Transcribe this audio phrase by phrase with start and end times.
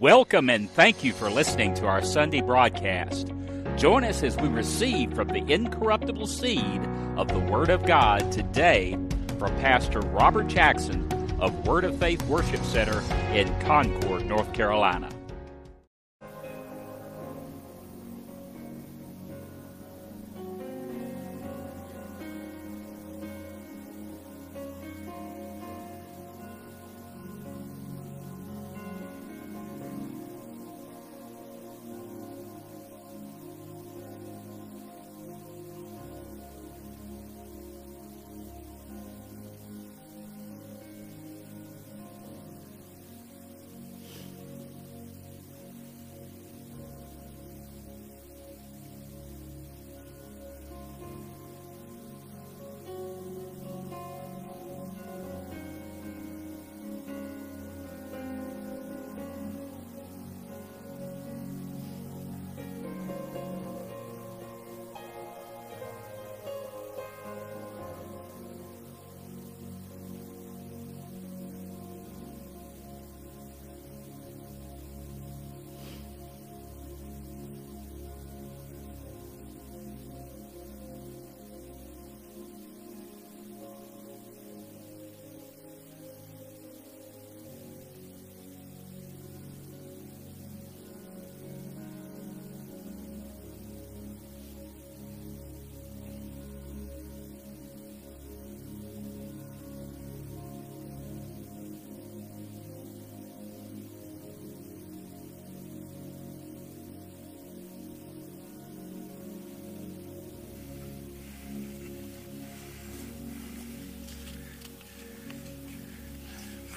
[0.00, 3.30] Welcome and thank you for listening to our Sunday broadcast.
[3.76, 6.80] Join us as we receive from the incorruptible seed
[7.18, 8.98] of the Word of God today
[9.38, 11.06] from Pastor Robert Jackson
[11.42, 13.02] of Word of Faith Worship Center
[13.34, 15.10] in Concord, North Carolina.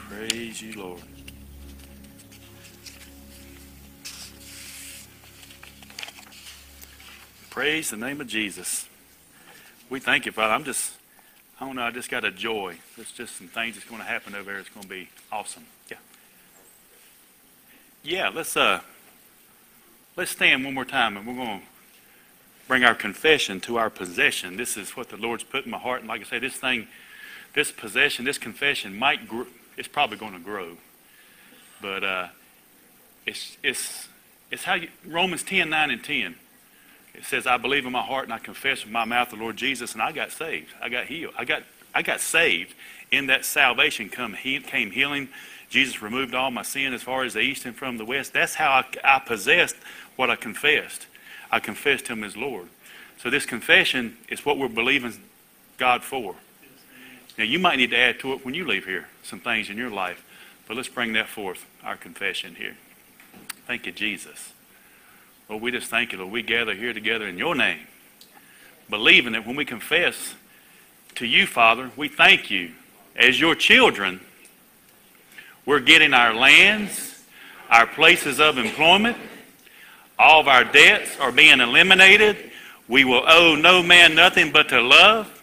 [0.09, 1.01] Praise you, Lord.
[7.49, 8.87] Praise the name of Jesus.
[9.89, 10.53] We thank you, Father.
[10.53, 10.93] I'm just,
[11.59, 12.75] I don't know, I just got a joy.
[12.95, 14.59] There's just some things that's going to happen over there.
[14.59, 15.63] It's going to be awesome.
[15.89, 15.97] Yeah.
[18.03, 18.81] Yeah, let's uh
[20.15, 21.65] let's stand one more time and we're going to
[22.67, 24.57] bring our confession to our possession.
[24.57, 26.01] This is what the Lord's put in my heart.
[26.01, 26.87] And like I say, this thing,
[27.53, 29.47] this possession, this confession might grow
[29.77, 30.77] it's probably going to grow.
[31.81, 32.27] But uh,
[33.25, 34.07] it's, it's,
[34.51, 36.35] it's how you, Romans 10, 9 and 10.
[37.13, 39.55] It says, I believe in my heart and I confess with my mouth the Lord
[39.55, 40.71] Jesus, and I got saved.
[40.81, 41.33] I got healed.
[41.37, 42.73] I got, I got saved.
[43.11, 45.29] In that salvation come, he, came healing.
[45.69, 48.33] Jesus removed all my sin as far as the east and from the west.
[48.33, 49.75] That's how I, I possessed
[50.15, 51.07] what I confessed.
[51.51, 52.67] I confessed him as Lord.
[53.17, 55.13] So this confession is what we're believing
[55.77, 56.35] God for.
[57.37, 59.77] Now, you might need to add to it when you leave here some things in
[59.77, 60.23] your life,
[60.67, 62.77] but let's bring that forth, our confession here.
[63.67, 64.53] Thank you, Jesus.
[65.49, 66.31] Lord, we just thank you, Lord.
[66.31, 67.79] We gather here together in your name,
[68.89, 70.35] believing that when we confess
[71.15, 72.71] to you, Father, we thank you.
[73.15, 74.19] As your children,
[75.65, 77.23] we're getting our lands,
[77.69, 79.17] our places of employment,
[80.17, 82.37] all of our debts are being eliminated.
[82.87, 85.34] We will owe no man nothing but to love.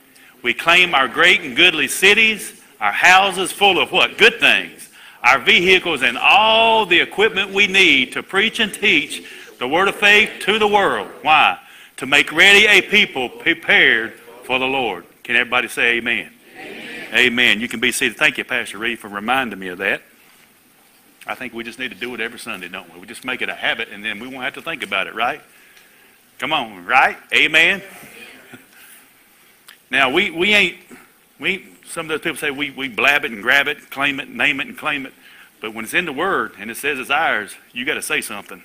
[0.42, 4.18] We claim our great and goodly cities, our houses full of what?
[4.18, 4.88] Good things.
[5.22, 9.24] Our vehicles and all the equipment we need to preach and teach
[9.58, 11.08] the word of faith to the world.
[11.22, 11.58] Why?
[11.98, 14.14] To make ready a people prepared
[14.44, 15.04] for the Lord.
[15.22, 16.32] Can everybody say amen?
[16.58, 17.14] Amen.
[17.14, 17.60] amen.
[17.60, 18.16] You can be seated.
[18.16, 20.02] Thank you, Pastor Reed, for reminding me of that.
[21.24, 23.00] I think we just need to do it every Sunday, don't we?
[23.00, 25.14] We just make it a habit and then we won't have to think about it,
[25.14, 25.40] right?
[26.40, 27.16] Come on, right?
[27.32, 27.80] Amen.
[29.92, 30.78] Now, we, we ain't,
[31.38, 34.28] we, some of those people say we, we blab it and grab it, claim it,
[34.30, 35.12] name it and claim it.
[35.60, 38.22] But when it's in the Word and it says it's ours, you got to say
[38.22, 38.62] something.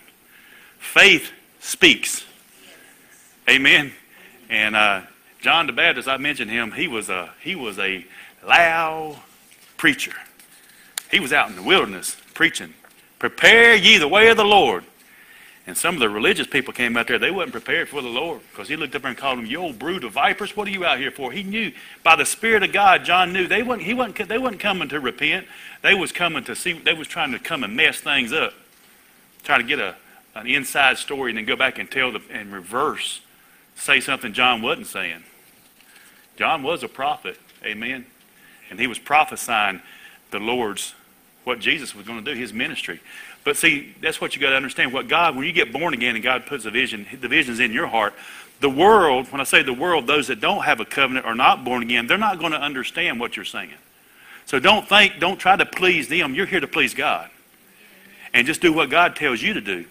[0.79, 2.25] Faith speaks.
[3.49, 3.91] Amen.
[4.49, 5.01] And uh,
[5.41, 6.71] John the Baptist, I mentioned him.
[6.71, 8.05] He was a he was a
[8.45, 9.19] loud
[9.75, 10.13] preacher.
[11.11, 12.73] He was out in the wilderness preaching.
[13.19, 14.85] Prepare ye the way of the Lord.
[15.67, 18.39] And some of the religious people came out there, they wasn't prepared for the Lord
[18.49, 20.71] because he looked up there and called them, You old brood of vipers, what are
[20.71, 21.29] you out here for?
[21.29, 21.73] He knew
[22.03, 25.01] by the Spirit of God, John knew they wasn't, he wasn't, they wasn't coming to
[25.01, 25.45] repent.
[25.81, 28.53] They was coming to see, they was trying to come and mess things up.
[29.43, 29.95] Trying to get a,
[30.35, 33.19] an inside story and then go back and tell the, and reverse,
[33.75, 35.23] say something John wasn't saying.
[36.37, 38.05] John was a prophet, amen.
[38.69, 39.81] And he was prophesying
[40.31, 40.93] the Lord's,
[41.43, 43.01] what Jesus was going to do, his ministry.
[43.47, 44.91] But see, that's what you got to understand.
[44.91, 47.71] What God, when you get born again and God puts a vision, the vision's in
[47.71, 48.13] your heart.
[48.59, 51.63] The world, when I say the world, those that don't have a covenant are not
[51.63, 53.71] born again, they're not going to understand what you're saying.
[54.47, 56.35] So don't think, don't try to please them.
[56.35, 57.29] You're here to please God.
[58.33, 59.85] and just do what God tells you to do.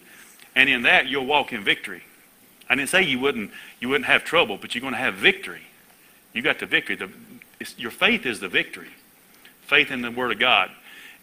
[0.54, 2.02] And in that, you'll walk in victory.
[2.68, 3.50] I didn't say you wouldn't,
[3.80, 5.62] you wouldn't have trouble, but you're going to have victory.
[6.34, 6.96] You got the victory.
[6.96, 7.10] The,
[7.78, 8.90] your faith is the victory.
[9.62, 10.70] Faith in the Word of God.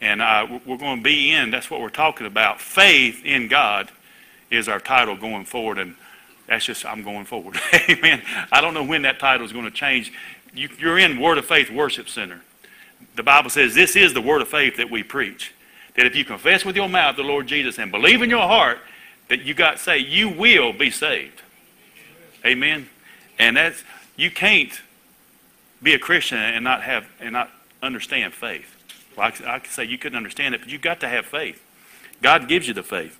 [0.04, 2.60] And uh, we're going to be in, that's what we're talking about.
[2.60, 3.90] Faith in God
[4.52, 5.78] is our title going forward.
[5.78, 5.96] And
[6.46, 7.58] that's just, I'm going forward.
[7.90, 8.22] Amen.
[8.52, 10.12] I don't know when that title is going to change.
[10.54, 12.42] You, you're in Word of Faith Worship Center.
[13.16, 15.54] The Bible says this is the Word of Faith that we preach.
[15.96, 18.80] That if you confess with your mouth the Lord Jesus and believe in your heart
[19.30, 21.42] that you got saved, you will be saved.
[22.46, 22.90] Amen.
[23.40, 23.82] And that's
[24.18, 24.82] you can't
[25.82, 27.50] be a Christian and not have and not
[27.82, 28.73] understand faith.
[29.16, 31.62] Well, I, I can say you couldn't understand it, but you've got to have faith.
[32.22, 33.20] God gives you the faith.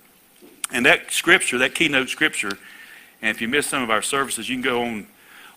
[0.72, 2.58] And that scripture, that keynote scripture,
[3.20, 5.06] and if you miss some of our services, you can go on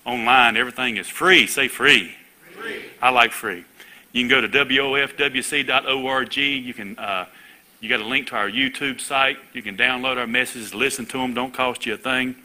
[0.06, 0.57] online.
[0.57, 1.48] Everything is free.
[1.48, 2.16] Say free.
[2.56, 2.86] free.
[3.01, 3.66] I like free.
[4.12, 6.38] You can go to wofwc.org.
[6.38, 7.25] You can uh,
[7.80, 9.38] you got a link to our YouTube site.
[9.54, 11.34] You can download our messages, listen to them.
[11.34, 12.36] Don't cost you a thing.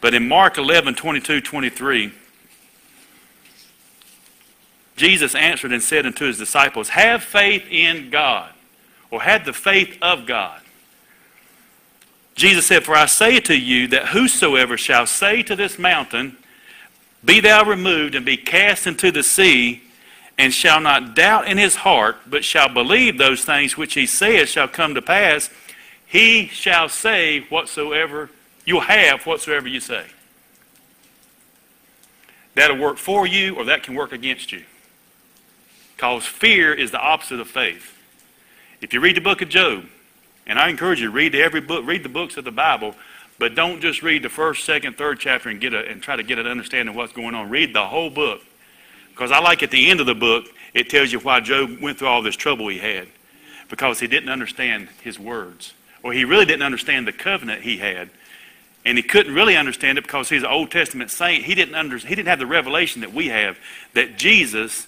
[0.00, 2.12] But in Mark 11, 22, 23,
[4.98, 8.52] Jesus answered and said unto his disciples, Have faith in God,
[9.10, 10.60] or had the faith of God.
[12.34, 16.36] Jesus said, For I say to you that whosoever shall say to this mountain,
[17.24, 19.82] Be thou removed and be cast into the sea,
[20.36, 24.48] and shall not doubt in his heart, but shall believe those things which he saith
[24.48, 25.50] shall come to pass,
[26.06, 28.30] he shall say whatsoever
[28.64, 30.04] you'll have whatsoever you say.
[32.54, 34.64] That'll work for you, or that can work against you.
[35.98, 37.98] Because fear is the opposite of faith.
[38.80, 39.84] If you read the book of Job,
[40.46, 42.94] and I encourage you to read every book, read the books of the Bible,
[43.36, 46.22] but don't just read the first, second, third chapter and get a, and try to
[46.22, 47.50] get an understanding of what's going on.
[47.50, 48.42] Read the whole book.
[49.10, 51.98] Because I like at the end of the book, it tells you why Job went
[51.98, 53.08] through all this trouble he had.
[53.68, 55.74] Because he didn't understand his words.
[56.04, 58.08] Or he really didn't understand the covenant he had.
[58.84, 61.44] And he couldn't really understand it because he's an Old Testament saint.
[61.44, 63.58] He didn't, under, he didn't have the revelation that we have
[63.94, 64.86] that Jesus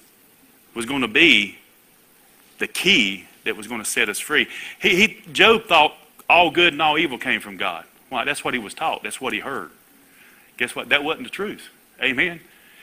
[0.75, 1.59] was going to be
[2.59, 4.47] the key that was going to set us free.
[4.81, 5.95] He, he, Job thought
[6.29, 7.85] all good and all evil came from God.
[8.09, 8.25] Why?
[8.25, 9.03] That's what he was taught.
[9.03, 9.71] That's what he heard.
[10.57, 10.91] Guess what?
[10.91, 11.69] That wasn't the truth.
[12.03, 12.41] Amen.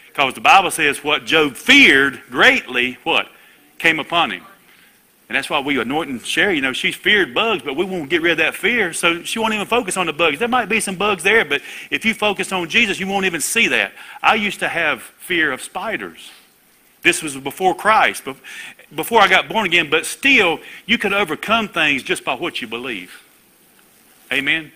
[0.07, 3.29] Because the Bible says what Job feared greatly, what?
[3.77, 4.43] Came upon him.
[5.29, 6.53] And that's why we anoint and share.
[6.53, 8.93] You know, she feared bugs, but we won't get rid of that fear.
[8.93, 10.39] So she won't even focus on the bugs.
[10.39, 11.61] There might be some bugs there, but
[11.91, 13.91] if you focus on Jesus, you won't even see that.
[14.23, 16.31] I used to have fear of spiders.
[17.03, 18.23] This was before Christ,
[18.95, 22.67] before I got born again, but still, you can overcome things just by what you
[22.67, 23.23] believe.
[24.31, 24.71] Amen?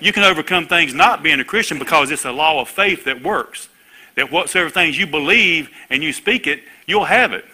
[0.00, 3.22] You can overcome things not being a Christian because it's a law of faith that
[3.22, 3.68] works.
[4.16, 7.44] That whatsoever things you believe and you speak it, you'll have it.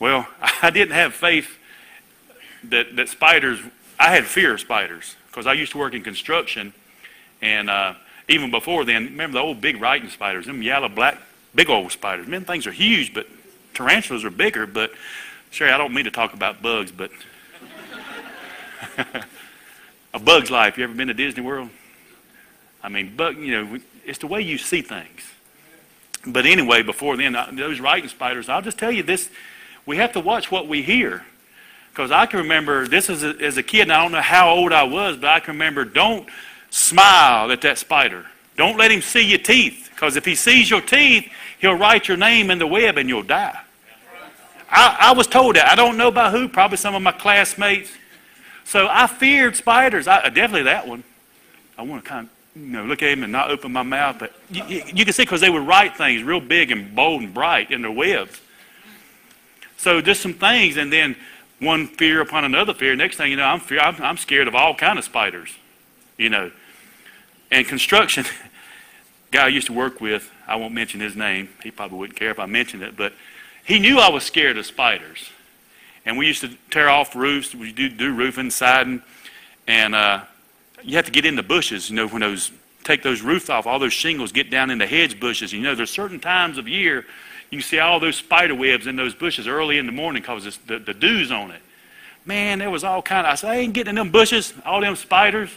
[0.00, 0.26] Well,
[0.62, 1.58] I didn't have faith
[2.64, 3.60] that, that spiders,
[3.98, 6.72] I had fear of spiders because I used to work in construction.
[7.40, 7.94] And uh,
[8.28, 11.18] even before then, remember the old big writing spiders, them yellow, black
[11.54, 12.26] big old spiders.
[12.26, 13.26] Man, things are huge, but
[13.74, 14.66] tarantulas are bigger.
[14.66, 14.92] But
[15.50, 17.10] Sherry, I don't mean to talk about bugs, but
[20.14, 20.78] a bug's life.
[20.78, 21.70] You ever been to Disney World?
[22.82, 23.36] I mean, bug.
[23.38, 25.20] You know, it's the way you see things.
[26.26, 28.48] But anyway, before then, those writing spiders.
[28.48, 29.28] I'll just tell you this:
[29.86, 31.24] we have to watch what we hear.
[31.90, 34.50] Because I can remember this as a, as a kid, and I don't know how
[34.50, 36.26] old I was, but I can remember don't
[36.70, 38.24] smile at that spider.
[38.56, 39.90] Don't let him see your teeth.
[39.94, 41.30] Because if he sees your teeth,
[41.62, 43.58] he'll write your name in the web and you'll die.
[44.68, 45.70] I, I was told that.
[45.70, 47.90] I don't know by who, probably some of my classmates.
[48.64, 50.06] So I feared spiders.
[50.06, 51.04] I, definitely that one.
[51.78, 54.16] I want to kind of you know, look at him and not open my mouth.
[54.18, 57.22] But you, you, you can see because they would write things real big and bold
[57.22, 58.40] and bright in their webs.
[59.76, 61.16] So just some things, and then
[61.58, 62.96] one fear upon another fear.
[62.96, 65.54] Next thing you know, I'm, fear, I'm, I'm scared of all kind of spiders,
[66.16, 66.50] you know.
[67.50, 68.24] And construction,
[69.30, 71.48] guy I used to work with, I won't mention his name.
[71.62, 73.12] He probably wouldn't care if I mentioned it, but
[73.64, 75.30] he knew I was scared of spiders.
[76.04, 77.54] And we used to tear off roofs.
[77.54, 79.02] We do, do roofing, siding,
[79.68, 80.22] and uh,
[80.82, 81.88] you have to get in the bushes.
[81.88, 82.50] You know, when those
[82.82, 85.52] take those roofs off, all those shingles get down in the hedge bushes.
[85.52, 87.06] You know, there's certain times of year
[87.52, 90.56] you can see all those spider webs in those bushes early in the morning because
[90.66, 91.60] the, the dew's on it.
[92.24, 93.32] Man, there was all kind of.
[93.32, 95.50] I said, I ain't getting in them bushes, all them spiders.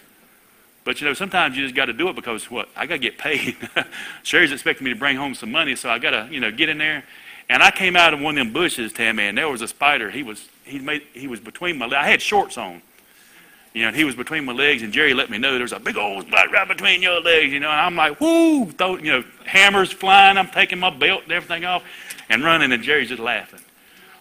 [0.86, 2.70] But you know, sometimes you just got to do it because what?
[2.76, 3.58] I got to get paid.
[4.24, 6.70] Sherry's expecting me to bring home some money, so I got to, you know, get
[6.70, 7.04] in there.
[7.50, 10.10] And I came out of one of them bushes, Tammy, and there was a spider.
[10.10, 11.96] He was he made he was between my legs.
[11.96, 12.82] I had shorts on.
[13.74, 15.74] You know, and he was between my legs, and Jerry let me know there was
[15.74, 18.96] a big old spider right between your legs, you know, and I'm like, whoo, throw,
[18.96, 21.84] you know, hammers flying, I'm taking my belt and everything off
[22.30, 23.60] and running, and Jerry's just laughing.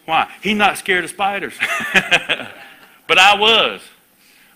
[0.06, 0.28] Why?
[0.42, 1.54] He's not scared of spiders.
[1.92, 3.80] but I was.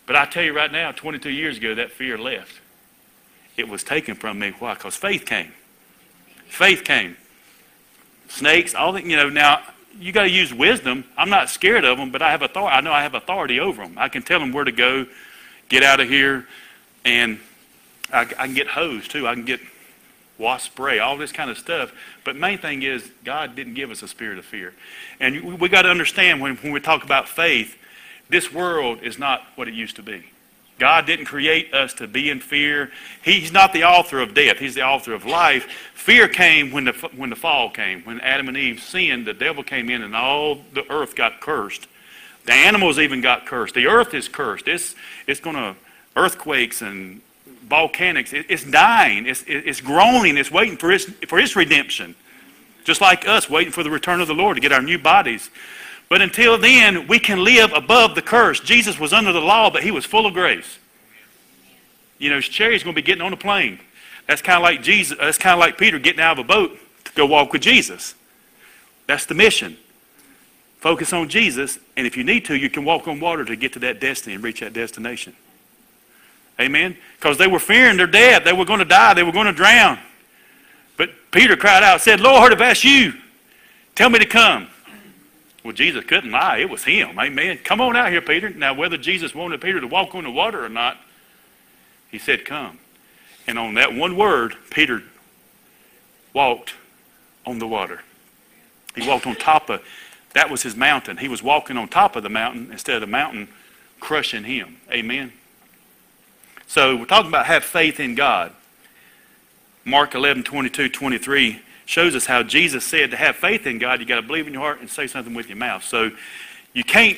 [0.08, 2.60] But I tell you right now, 22 years ago, that fear left.
[3.58, 4.54] It was taken from me.
[4.58, 4.72] Why?
[4.72, 5.52] Because faith came.
[6.46, 7.14] Faith came.
[8.28, 9.60] Snakes, all that, you know, now
[10.00, 11.04] you got to use wisdom.
[11.18, 12.74] I'm not scared of them, but I have authority.
[12.74, 13.94] I know I have authority over them.
[13.98, 15.06] I can tell them where to go,
[15.68, 16.46] get out of here,
[17.04, 17.38] and
[18.10, 19.28] I, I can get hose too.
[19.28, 19.60] I can get
[20.38, 21.92] wasp spray, all this kind of stuff.
[22.24, 24.72] But main thing is God didn't give us a spirit of fear.
[25.20, 27.76] And we, we got to understand when, when we talk about faith,
[28.28, 30.24] this world is not what it used to be.
[30.78, 32.92] God didn't create us to be in fear.
[33.22, 34.58] He's not the author of death.
[34.58, 35.64] He's the author of life.
[35.94, 38.02] Fear came when the, when the fall came.
[38.02, 41.88] When Adam and Eve sinned, the devil came in and all the earth got cursed.
[42.46, 43.74] The animals even got cursed.
[43.74, 44.68] The earth is cursed.
[44.68, 44.94] It's,
[45.26, 45.74] it's going to,
[46.16, 47.20] earthquakes and
[47.68, 49.26] volcanics, it, it's dying.
[49.26, 50.36] It's, it, it's groaning.
[50.36, 52.14] It's waiting for its, for its redemption.
[52.84, 55.50] Just like us, waiting for the return of the Lord to get our new bodies.
[56.08, 58.60] But until then, we can live above the curse.
[58.60, 60.78] Jesus was under the law, but he was full of grace.
[62.18, 63.78] You know, Sherry's going to be getting on a plane.
[64.26, 65.18] That's kind of like Jesus.
[65.18, 68.14] That's kind of like Peter getting out of a boat to go walk with Jesus.
[69.06, 69.76] That's the mission.
[70.80, 73.72] Focus on Jesus, and if you need to, you can walk on water to get
[73.72, 75.34] to that destiny and reach that destination.
[76.60, 76.96] Amen?
[77.16, 78.44] Because they were fearing their death.
[78.44, 79.14] They were going to die.
[79.14, 79.98] They were going to drown.
[80.96, 83.14] But Peter cried out, said, Lord, if that's you,
[83.94, 84.68] tell me to come.
[85.68, 86.60] Well, Jesus couldn't lie.
[86.60, 87.18] It was him.
[87.18, 87.58] Amen.
[87.62, 88.48] Come on out here, Peter.
[88.48, 90.96] Now, whether Jesus wanted Peter to walk on the water or not,
[92.10, 92.78] he said, Come.
[93.46, 95.02] And on that one word, Peter
[96.32, 96.72] walked
[97.44, 98.00] on the water.
[98.94, 99.82] He walked on top of,
[100.32, 101.18] that was his mountain.
[101.18, 103.48] He was walking on top of the mountain instead of the mountain
[104.00, 104.78] crushing him.
[104.90, 105.34] Amen.
[106.66, 108.52] So we're talking about have faith in God.
[109.84, 114.04] Mark 11, 22, 23 shows us how Jesus said to have faith in God, you
[114.04, 115.82] got to believe in your heart and say something with your mouth.
[115.82, 116.10] So
[116.74, 117.16] you can't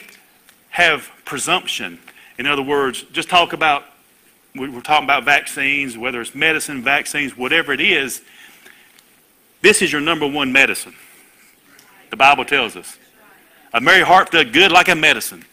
[0.68, 1.98] have presumption.
[2.38, 3.82] In other words, just talk about,
[4.54, 8.22] we're talking about vaccines, whether it's medicine, vaccines, whatever it is.
[9.60, 10.94] This is your number one medicine.
[12.10, 12.96] The Bible tells us.
[13.74, 15.44] A merry heart does good like a medicine.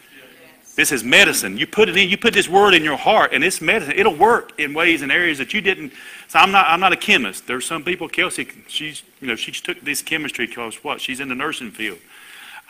[0.77, 1.57] This is medicine.
[1.57, 3.96] You put it in, you put this word in your heart, and it's medicine.
[3.98, 5.91] It'll work in ways and areas that you didn't.
[6.27, 7.48] So I'm not, I'm not a chemist.
[7.48, 11.01] There's some people, Kelsey, she's, you know, she took this chemistry because what?
[11.01, 11.98] She's in the nursing field.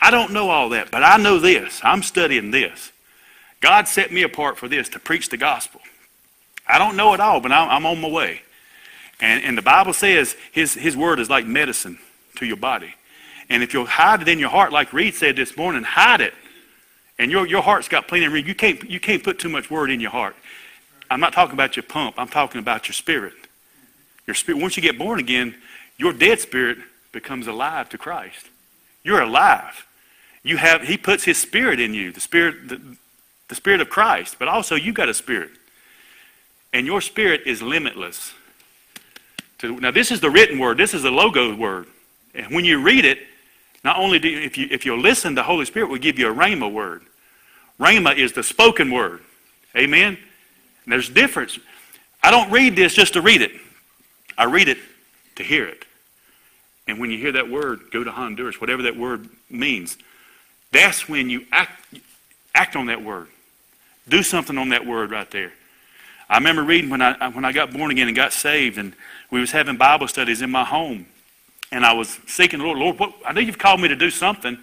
[0.00, 1.82] I don't know all that, but I know this.
[1.84, 2.92] I'm studying this.
[3.60, 5.82] God set me apart for this, to preach the gospel.
[6.66, 8.40] I don't know it all, but I'm, I'm on my way.
[9.20, 11.98] And, and the Bible says his, his word is like medicine
[12.36, 12.94] to your body.
[13.50, 16.32] And if you'll hide it in your heart, like Reed said this morning, hide it
[17.18, 18.46] and your, your heart's got plenty of room.
[18.46, 20.36] You can't, you can't put too much word in your heart.
[21.10, 22.16] I'm not talking about your pump.
[22.18, 23.34] I'm talking about your spirit.
[24.26, 24.60] Your spirit.
[24.60, 25.54] Once you get born again,
[25.96, 26.78] your dead spirit
[27.12, 28.48] becomes alive to Christ.
[29.02, 29.86] You're alive.
[30.42, 30.82] You have.
[30.82, 32.80] He puts His Spirit in you, the Spirit, the,
[33.48, 34.36] the Spirit of Christ.
[34.38, 35.50] But also, you got a spirit,
[36.72, 38.32] and your spirit is limitless.
[39.58, 40.78] To, now, this is the written word.
[40.78, 41.86] This is the logos word.
[42.34, 43.18] And when you read it,
[43.84, 46.30] not only do you, if you if you listen, the Holy Spirit will give you
[46.30, 47.02] a rhema word.
[47.78, 49.20] Rhema is the spoken word.
[49.76, 50.18] Amen?
[50.84, 51.58] And there's difference.
[52.22, 53.52] I don't read this just to read it.
[54.36, 54.78] I read it
[55.36, 55.84] to hear it.
[56.86, 59.98] And when you hear that word, go to Honduras, whatever that word means,
[60.72, 61.94] that's when you act,
[62.54, 63.28] act on that word.
[64.08, 65.52] Do something on that word right there.
[66.30, 68.94] I remember reading when I, when I got born again and got saved, and
[69.30, 71.06] we was having Bible studies in my home.
[71.70, 74.10] And I was seeking the Lord, Lord, what, I know you've called me to do
[74.10, 74.58] something.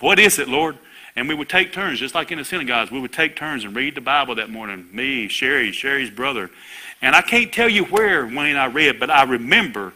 [0.00, 0.76] What is it, Lord?
[1.16, 3.74] And we would take turns, just like in the synagogues, we would take turns and
[3.74, 4.88] read the Bible that morning.
[4.92, 6.50] Me, Sherry, Sherry's brother.
[7.02, 9.92] And I can't tell you where, Wayne, I read, but I remember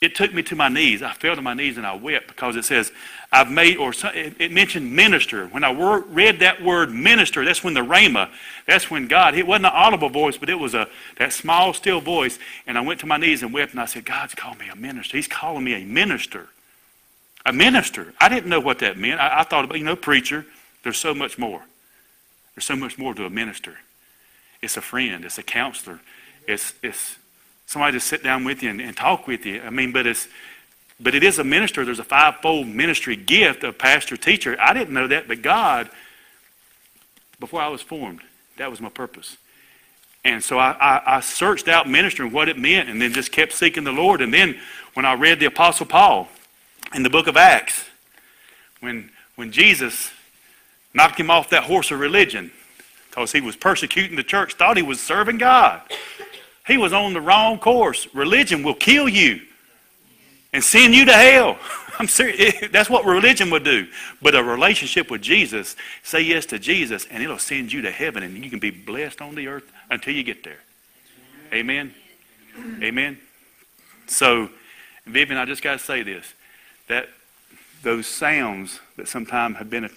[0.00, 1.02] it took me to my knees.
[1.02, 2.92] I fell to my knees and I wept because it says,
[3.34, 5.48] I've made, or it mentioned minister.
[5.48, 8.30] When I read that word minister, that's when the rhema,
[8.64, 12.00] that's when God, it wasn't an audible voice, but it was a that small, still
[12.00, 12.38] voice.
[12.68, 14.76] And I went to my knees and wept and I said, God's called me a
[14.76, 15.16] minister.
[15.16, 16.46] He's calling me a minister.
[17.44, 18.14] A minister.
[18.20, 19.20] I didn't know what that meant.
[19.20, 20.46] I, I thought about, you know, preacher.
[20.84, 21.62] There's so much more.
[22.54, 23.78] There's so much more to a minister.
[24.62, 25.24] It's a friend.
[25.24, 26.00] It's a counselor.
[26.46, 27.16] It's, it's
[27.66, 29.60] somebody to sit down with you and, and talk with you.
[29.60, 30.28] I mean, but it's,
[31.00, 31.84] but it is a minister.
[31.84, 34.56] There's a fivefold ministry gift of pastor teacher.
[34.60, 35.90] I didn't know that, but God,
[37.40, 38.20] before I was formed,
[38.58, 39.36] that was my purpose.
[40.24, 43.32] And so I, I, I searched out ministry and what it meant, and then just
[43.32, 44.20] kept seeking the Lord.
[44.22, 44.58] And then
[44.94, 46.28] when I read the Apostle Paul
[46.94, 47.84] in the book of Acts,
[48.80, 50.12] when when Jesus
[50.92, 52.52] knocked him off that horse of religion
[53.10, 55.80] because he was persecuting the church, thought he was serving God.
[56.66, 58.06] He was on the wrong course.
[58.14, 59.40] Religion will kill you
[60.54, 61.58] and send you to hell.
[61.98, 62.54] I'm serious.
[62.72, 63.86] That's what religion would do.
[64.22, 68.22] But a relationship with Jesus, say yes to Jesus, and it'll send you to heaven,
[68.22, 70.60] and you can be blessed on the earth until you get there.
[71.52, 71.94] Amen.
[72.82, 73.18] Amen.
[74.06, 74.48] So,
[75.06, 76.32] Vivian, I just got to say this:
[76.88, 77.08] that
[77.82, 79.88] those sounds that sometimes have been,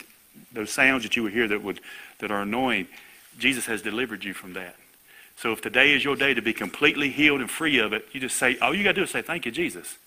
[0.51, 1.79] those sounds that you would hear that would
[2.19, 2.87] that are annoying,
[3.39, 4.75] Jesus has delivered you from that.
[5.35, 8.19] So if today is your day to be completely healed and free of it, you
[8.19, 9.97] just say, all you got to do is say, thank you, Jesus.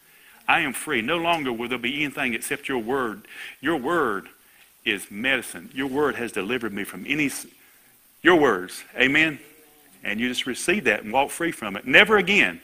[0.50, 1.00] I am free.
[1.00, 3.22] No longer will there be anything except your word.
[3.60, 4.26] Your word
[4.84, 5.70] is medicine.
[5.72, 7.30] Your word has delivered me from any,
[8.20, 8.82] your words.
[8.98, 9.38] Amen?
[10.02, 11.86] And you just receive that and walk free from it.
[11.86, 12.60] Never again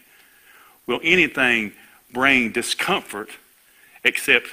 [0.88, 1.75] will anything
[2.12, 3.28] bring discomfort
[4.02, 4.49] except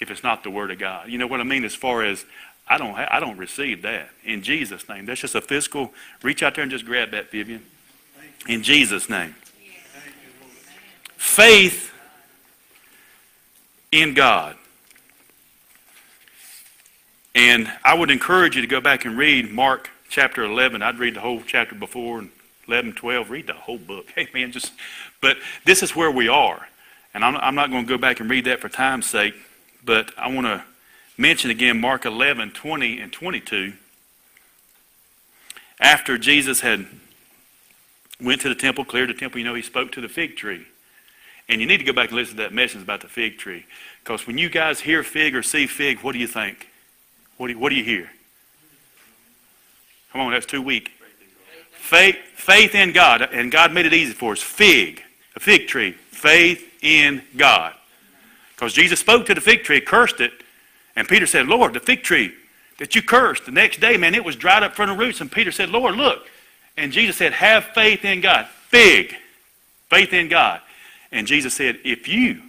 [0.00, 1.08] if it's not the word of God.
[1.08, 1.64] You know what I mean?
[1.64, 2.24] As far as
[2.66, 5.06] I don't, I don't receive that in Jesus' name.
[5.06, 5.92] That's just a physical.
[6.24, 7.64] Reach out there and just grab that, Vivian.
[8.48, 9.36] In Jesus' name.
[11.16, 11.91] Faith
[13.92, 14.56] in God.
[17.34, 20.82] And I would encourage you to go back and read Mark chapter 11.
[20.82, 22.30] I'd read the whole chapter before and
[22.68, 23.30] 11, 12.
[23.30, 24.06] Read the whole book.
[24.14, 24.72] Hey, man, just,
[25.20, 26.68] but this is where we are.
[27.14, 29.34] And I'm, I'm not going to go back and read that for time's sake,
[29.84, 30.64] but I want to
[31.16, 33.74] mention again Mark 11, 20, and 22.
[35.80, 36.86] After Jesus had
[38.20, 40.66] went to the temple, cleared the temple, you know, he spoke to the fig tree.
[41.48, 43.66] And you need to go back and listen to that message about the fig tree.
[44.02, 46.68] Because when you guys hear fig or see fig, what do you think?
[47.36, 48.10] What do you, what do you hear?
[50.12, 50.90] Come on, that's too weak.
[51.72, 53.22] Faith, faith in God.
[53.22, 54.40] And God made it easy for us.
[54.40, 55.02] Fig,
[55.36, 55.92] a fig tree.
[55.92, 57.74] Faith in God.
[58.54, 60.32] Because Jesus spoke to the fig tree, cursed it,
[60.94, 62.32] and Peter said, Lord, the fig tree
[62.78, 65.20] that you cursed, the next day, man, it was dried up from the roots.
[65.20, 66.28] And Peter said, Lord, look.
[66.76, 68.46] And Jesus said, have faith in God.
[68.68, 69.14] Fig.
[69.90, 70.60] Faith in God.
[71.12, 72.42] And Jesus said, if you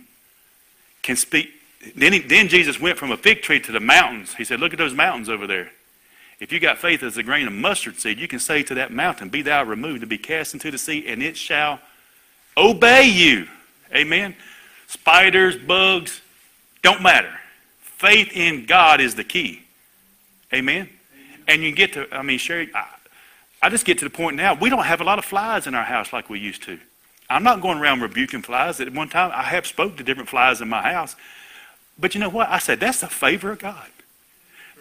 [1.03, 1.51] can speak,
[1.95, 4.33] then, he, then Jesus went from a fig tree to the mountains.
[4.33, 5.69] He said, look at those mountains over there.
[6.39, 8.91] If you got faith as a grain of mustard seed, you can say to that
[8.91, 11.79] mountain, Be thou removed and be cast into the sea, and it shall
[12.57, 13.47] obey you.
[13.95, 14.35] Amen.
[14.87, 16.21] Spiders, bugs,
[16.81, 17.31] don't matter.
[17.79, 19.61] Faith in God is the key.
[20.53, 20.89] Amen?
[21.47, 22.87] And you get to, I mean, Sherry, I,
[23.61, 25.75] I just get to the point now, we don't have a lot of flies in
[25.75, 26.77] our house like we used to.
[27.29, 28.79] I'm not going around rebuking flies.
[28.79, 31.15] At one time, I have spoke to different flies in my house.
[31.97, 32.49] But you know what?
[32.49, 33.87] I said, that's the favor of God.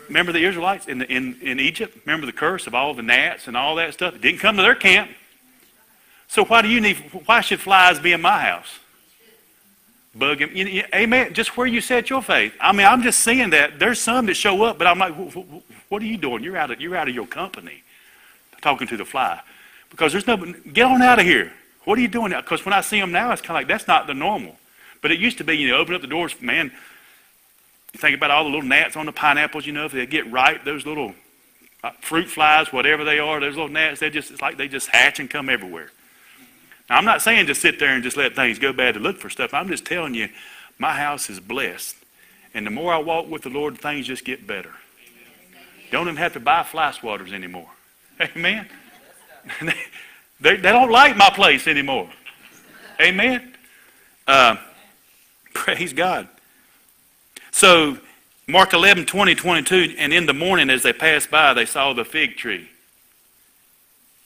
[0.09, 1.97] Remember the Israelites in, the, in, in Egypt?
[2.05, 4.17] Remember the curse of all the gnats and all that stuff?
[4.17, 5.11] It didn't come to their camp.
[6.29, 8.79] So why do you need, why should flies be in my house?
[10.15, 10.55] bug him.
[10.55, 11.35] You know, amen.
[11.35, 12.55] Just where you set your faith.
[12.61, 15.15] I mean, I'm just seeing that there's some that show up, but I'm like,
[15.89, 16.43] what are you doing?
[16.43, 17.83] You're out of you're out of your company.
[18.61, 19.41] Talking to the fly,
[19.91, 21.53] because there's no get on out of here.
[21.85, 22.33] What are you doing?
[22.33, 24.57] Because when I see them now, it's kind of like that's not the normal.
[25.01, 26.73] But it used to be, you know, open up the doors, man.
[27.93, 30.31] You think about all the little gnats on the pineapples, you know, if they get
[30.31, 31.15] ripe, those little
[31.85, 34.89] uh, fruit flies, whatever they are, those little gnats, they just, it's like they just
[34.89, 35.91] hatch and come everywhere.
[36.89, 39.19] Now, I'm not saying just sit there and just let things go bad to look
[39.19, 39.53] for stuff.
[39.53, 40.29] I'm just telling you,
[40.79, 41.97] my house is blessed.
[42.55, 44.73] And the more I walk with the Lord, things just get better.
[45.91, 47.69] Don't even have to buy fly swatters anymore.
[48.21, 48.69] Amen.
[50.43, 52.11] they, they, don't like my place anymore.
[53.01, 53.55] Amen.
[54.27, 54.57] Uh,
[55.55, 56.29] praise God.
[57.53, 57.99] So,
[58.47, 62.05] Mark 11, 20, 22, and in the morning as they passed by, they saw the
[62.05, 62.69] fig tree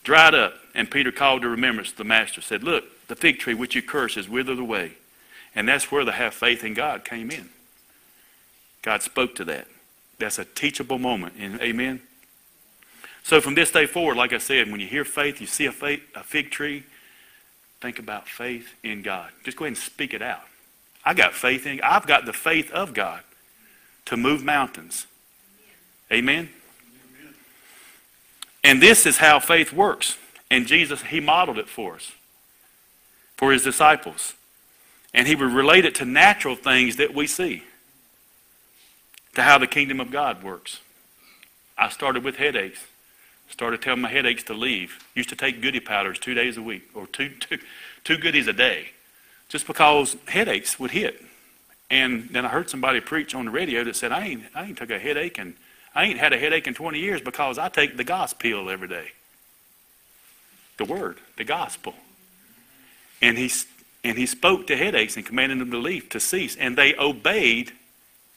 [0.04, 0.54] dried up.
[0.74, 4.16] And Peter called to remembrance the master, said, Look, the fig tree which you curse
[4.16, 4.92] is withered away.
[5.54, 7.48] And that's where the have faith in God came in.
[8.82, 9.66] God spoke to that.
[10.18, 11.36] That's a teachable moment.
[11.36, 12.02] In Amen.
[13.26, 15.72] So from this day forward, like I said, when you hear faith, you see a,
[15.72, 16.84] faith, a fig tree,
[17.80, 19.32] think about faith in God.
[19.42, 20.44] Just go ahead and speak it out.
[21.04, 23.22] I got faith in I've got the faith of God
[24.04, 25.08] to move mountains.
[26.12, 26.50] Amen.
[27.18, 27.34] Amen.
[28.62, 30.16] And this is how faith works.
[30.48, 32.12] And Jesus, he modeled it for us,
[33.36, 34.34] for his disciples.
[35.12, 37.64] And he would relate it to natural things that we see,
[39.34, 40.78] to how the kingdom of God works.
[41.76, 42.86] I started with headaches.
[43.48, 44.98] Started telling my headaches to leave.
[45.14, 47.58] Used to take goody powders two days a week, or two, two,
[48.04, 48.90] two goodies a day,
[49.48, 51.22] just because headaches would hit.
[51.90, 54.78] And then I heard somebody preach on the radio that said, I ain't, I ain't
[54.78, 55.54] took a headache, and
[55.94, 59.12] I ain't had a headache in 20 years because I take the gospel every day
[60.76, 61.94] the word, the gospel.
[63.22, 63.50] And he,
[64.04, 66.56] and he spoke to headaches and commanded them to leave, to cease.
[66.56, 67.72] And they obeyed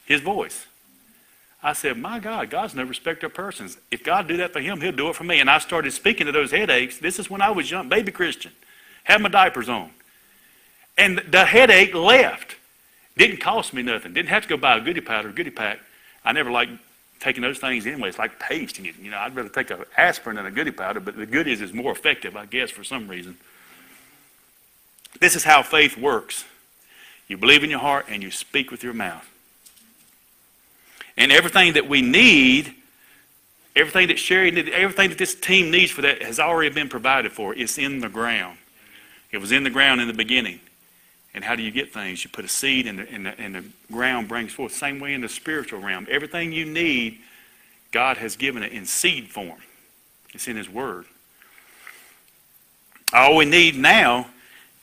[0.06, 0.66] his voice.
[1.62, 3.76] I said, my God, God's no respecter of persons.
[3.90, 5.40] If God do that for him, he'll do it for me.
[5.40, 6.98] And I started speaking to those headaches.
[6.98, 8.52] This is when I was young, baby Christian.
[9.04, 9.90] Had my diapers on.
[10.96, 12.56] And the headache left.
[13.16, 14.14] Didn't cost me nothing.
[14.14, 15.80] Didn't have to go buy a goodie powder, goodie pack.
[16.24, 16.72] I never liked
[17.20, 18.08] taking those things anyway.
[18.08, 18.78] It's like paste.
[18.78, 21.26] And you, you know, I'd rather take an aspirin than a goodie powder, but the
[21.26, 23.36] goodies is more effective, I guess, for some reason.
[25.20, 26.44] This is how faith works.
[27.28, 29.29] You believe in your heart and you speak with your mouth.
[31.16, 32.74] And everything that we need,
[33.76, 37.32] everything that Sherry needed, everything that this team needs for that has already been provided
[37.32, 37.54] for.
[37.54, 38.58] It's in the ground.
[39.30, 40.60] It was in the ground in the beginning.
[41.32, 42.24] And how do you get things?
[42.24, 44.72] You put a seed and the, and the, and the ground brings forth.
[44.72, 46.06] Same way in the spiritual realm.
[46.10, 47.18] Everything you need,
[47.92, 49.60] God has given it in seed form.
[50.34, 51.06] It's in His Word.
[53.12, 54.28] All we need now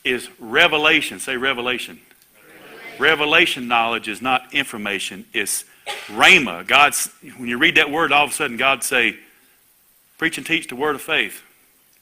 [0.04, 1.18] is revelation.
[1.18, 2.00] Say revelation.
[2.34, 5.26] Revelation, revelation knowledge is not information.
[5.32, 5.64] It's
[6.08, 6.66] rhema.
[6.66, 9.16] God's when you read that word, all of a sudden God say,
[10.18, 11.42] preach and teach the word of faith.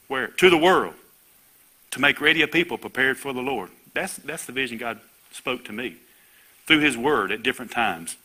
[0.09, 0.29] Where?
[0.29, 0.95] To the world.
[1.93, 3.71] To make ready a people prepared for the Lord.
[3.95, 5.01] That's, that's the vision God
[5.33, 5.97] spoke to me
[6.67, 8.17] through His Word at different times.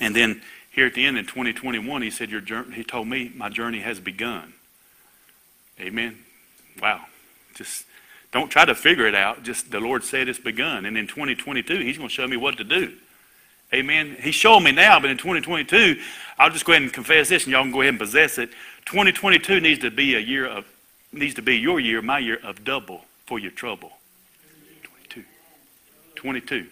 [0.00, 3.32] And then here at the end in 2021, He said, Your journey, He told me,
[3.34, 4.52] My journey has begun.
[5.80, 6.18] Amen.
[6.80, 7.06] Wow.
[7.54, 7.86] Just
[8.32, 9.42] don't try to figure it out.
[9.42, 10.84] Just the Lord said it's begun.
[10.84, 12.92] And in 2022, He's going to show me what to do.
[13.74, 14.16] Amen.
[14.20, 16.00] He's showing me now, but in 2022,
[16.38, 18.50] I'll just go ahead and confess this, and y'all can go ahead and possess it.
[18.86, 20.64] 2022 needs to be a year of
[21.12, 23.92] needs to be your year, my year of double for your trouble.
[24.82, 25.24] 22.
[26.14, 26.66] 22.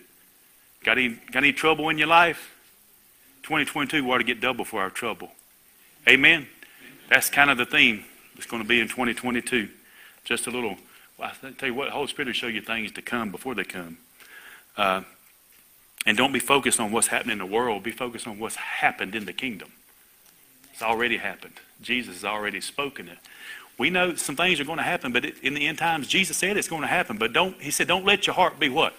[0.84, 2.54] Got any, got any trouble in your life?
[3.42, 5.30] 2022, we ought to get double for our trouble.
[6.08, 6.46] Amen?
[7.08, 9.68] That's kind of the theme that's going to be in 2022.
[10.24, 10.76] Just a little,
[11.18, 13.64] well, I tell you what, Holy Spirit will show you things to come before they
[13.64, 13.98] come.
[14.76, 15.02] Uh,
[16.06, 17.82] and don't be focused on what's happening in the world.
[17.82, 19.70] Be focused on what's happened in the kingdom.
[20.72, 21.54] It's already happened.
[21.80, 23.18] Jesus has already spoken it.
[23.78, 26.56] We know some things are going to happen, but in the end times, Jesus said
[26.56, 27.18] it's going to happen.
[27.18, 28.94] But don't, he said, don't let your heart be what?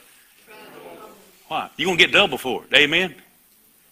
[1.47, 1.69] Why?
[1.77, 2.73] You're going to get double for it.
[2.75, 3.13] Amen?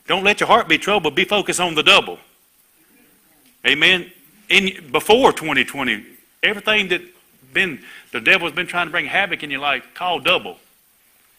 [0.07, 1.15] Don't let your heart be troubled.
[1.15, 2.17] Be focused on the double.
[3.65, 4.11] Amen?
[4.49, 6.05] In, before 2020,
[6.43, 7.01] everything that
[7.53, 7.79] been
[8.11, 10.57] the devil's been trying to bring havoc in your life, call double.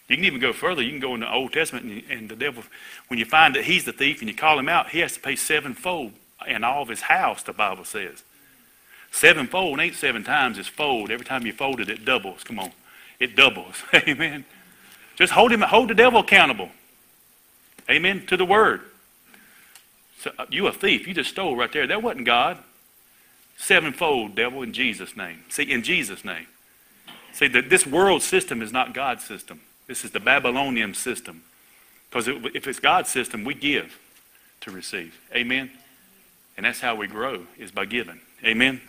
[0.07, 0.81] You can even go further.
[0.81, 2.63] You can go in the Old Testament, and, and the devil,
[3.07, 5.19] when you find that he's the thief and you call him out, he has to
[5.19, 6.11] pay sevenfold
[6.47, 8.23] in all of his house, the Bible says.
[9.11, 11.11] Sevenfold ain't seven times, it's fold.
[11.11, 12.43] Every time you fold it, it doubles.
[12.43, 12.71] Come on.
[13.19, 13.75] It doubles.
[13.93, 14.43] Amen.
[15.15, 16.69] Just hold him, hold the devil accountable.
[17.89, 18.25] Amen.
[18.27, 18.81] To the word.
[20.19, 21.07] So, uh, you a thief.
[21.07, 21.85] You just stole right there.
[21.85, 22.57] That wasn't God.
[23.57, 25.43] Sevenfold, devil, in Jesus' name.
[25.49, 26.47] See, in Jesus' name.
[27.33, 29.61] See, the, this world system is not God's system.
[29.87, 31.43] This is the Babylonian system.
[32.09, 33.99] Because it, if it's God's system, we give
[34.61, 35.19] to receive.
[35.35, 35.71] Amen.
[36.55, 38.19] And that's how we grow, is by giving.
[38.45, 38.81] Amen.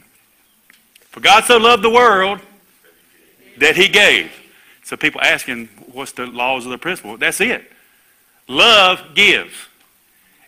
[1.09, 2.41] For God so loved the world
[3.59, 4.31] that he gave.
[4.83, 7.17] So people asking, what's the laws of the principle?
[7.17, 7.71] That's it.
[8.47, 9.55] Love gives,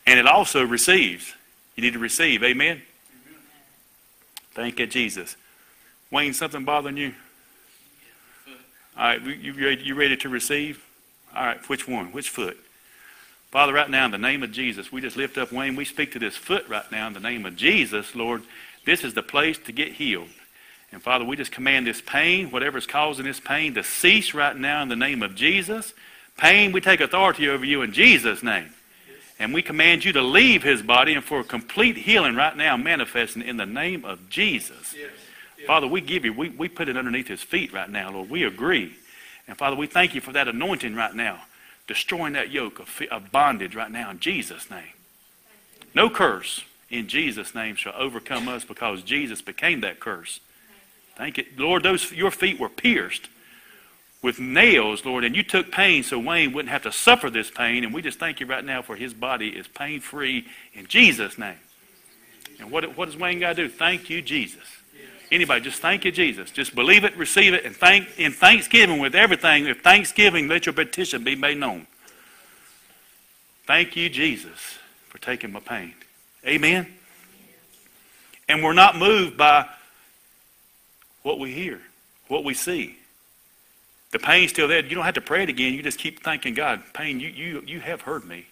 [0.06, 1.32] and it also receives.
[1.76, 2.42] You need to receive.
[2.42, 2.82] Amen?
[4.52, 5.36] Thank you, Jesus.
[6.10, 7.14] Wayne, something bothering you?
[8.98, 10.82] All right, you, you ready to receive?
[11.34, 12.12] All right, which one?
[12.12, 12.56] Which foot?
[13.50, 15.76] Father, right now, in the name of Jesus, we just lift up Wayne.
[15.76, 18.42] We speak to this foot right now in the name of Jesus, Lord.
[18.86, 20.28] This is the place to get healed.
[20.92, 24.56] And Father, we just command this pain, whatever is causing this pain, to cease right
[24.56, 25.92] now in the name of Jesus.
[26.38, 28.70] Pain, we take authority over you in Jesus' name.
[29.38, 33.42] And we command you to leave his body and for complete healing right now manifesting
[33.42, 34.94] in the name of Jesus.
[34.96, 35.10] Yes.
[35.66, 38.28] Father, we give you, we, we put it underneath his feet right now, Lord.
[38.28, 38.94] We agree.
[39.48, 41.42] And Father, we thank you for that anointing right now,
[41.86, 44.92] destroying that yoke of, of bondage right now in Jesus' name.
[45.94, 50.40] No curse in Jesus' name shall overcome us because Jesus became that curse.
[51.16, 51.46] Thank you.
[51.56, 53.28] Lord, those your feet were pierced
[54.22, 57.84] with nails, Lord, and you took pain so Wayne wouldn't have to suffer this pain.
[57.84, 61.38] And we just thank you right now for his body is pain free in Jesus'
[61.38, 61.58] name.
[62.58, 63.68] And what, what does Wayne got to do?
[63.68, 64.64] Thank you, Jesus.
[65.30, 66.50] Anybody, just thank you, Jesus.
[66.50, 69.66] Just believe it, receive it, and thank in thanksgiving with everything.
[69.66, 71.86] If thanksgiving, let your petition be made known.
[73.66, 75.94] Thank you, Jesus, for taking my pain.
[76.46, 76.86] Amen.
[78.48, 79.68] And we're not moved by
[81.22, 81.80] what we hear,
[82.28, 82.96] what we see.
[84.12, 84.84] The pain's still there.
[84.84, 85.74] You don't have to pray it again.
[85.74, 86.82] You just keep thanking God.
[86.94, 88.46] Pain, you, you, you have heard me.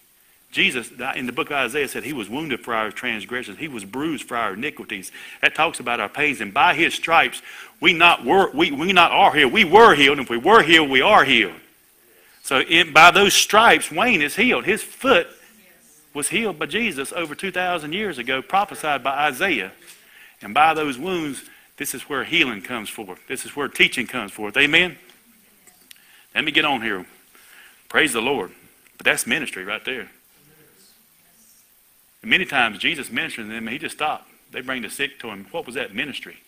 [0.54, 3.58] Jesus, in the book of Isaiah, said he was wounded for our transgressions.
[3.58, 5.10] He was bruised for our iniquities.
[5.42, 6.40] That talks about our pains.
[6.40, 7.42] And by his stripes,
[7.80, 9.52] we not were, we, we not are healed.
[9.52, 10.18] We were healed.
[10.18, 11.56] And if we were healed, we are healed.
[12.44, 12.62] So
[12.92, 14.64] by those stripes, Wayne is healed.
[14.64, 15.26] His foot
[16.14, 19.72] was healed by Jesus over 2,000 years ago, prophesied by Isaiah.
[20.40, 21.42] And by those wounds,
[21.78, 23.18] this is where healing comes forth.
[23.26, 24.56] This is where teaching comes forth.
[24.56, 24.96] Amen?
[26.32, 27.04] Let me get on here.
[27.88, 28.52] Praise the Lord.
[28.96, 30.10] But that's ministry right there.
[32.24, 34.26] And many times Jesus ministered to them, and he just stopped.
[34.50, 35.46] They bring the sick to him.
[35.50, 36.38] What was that ministry?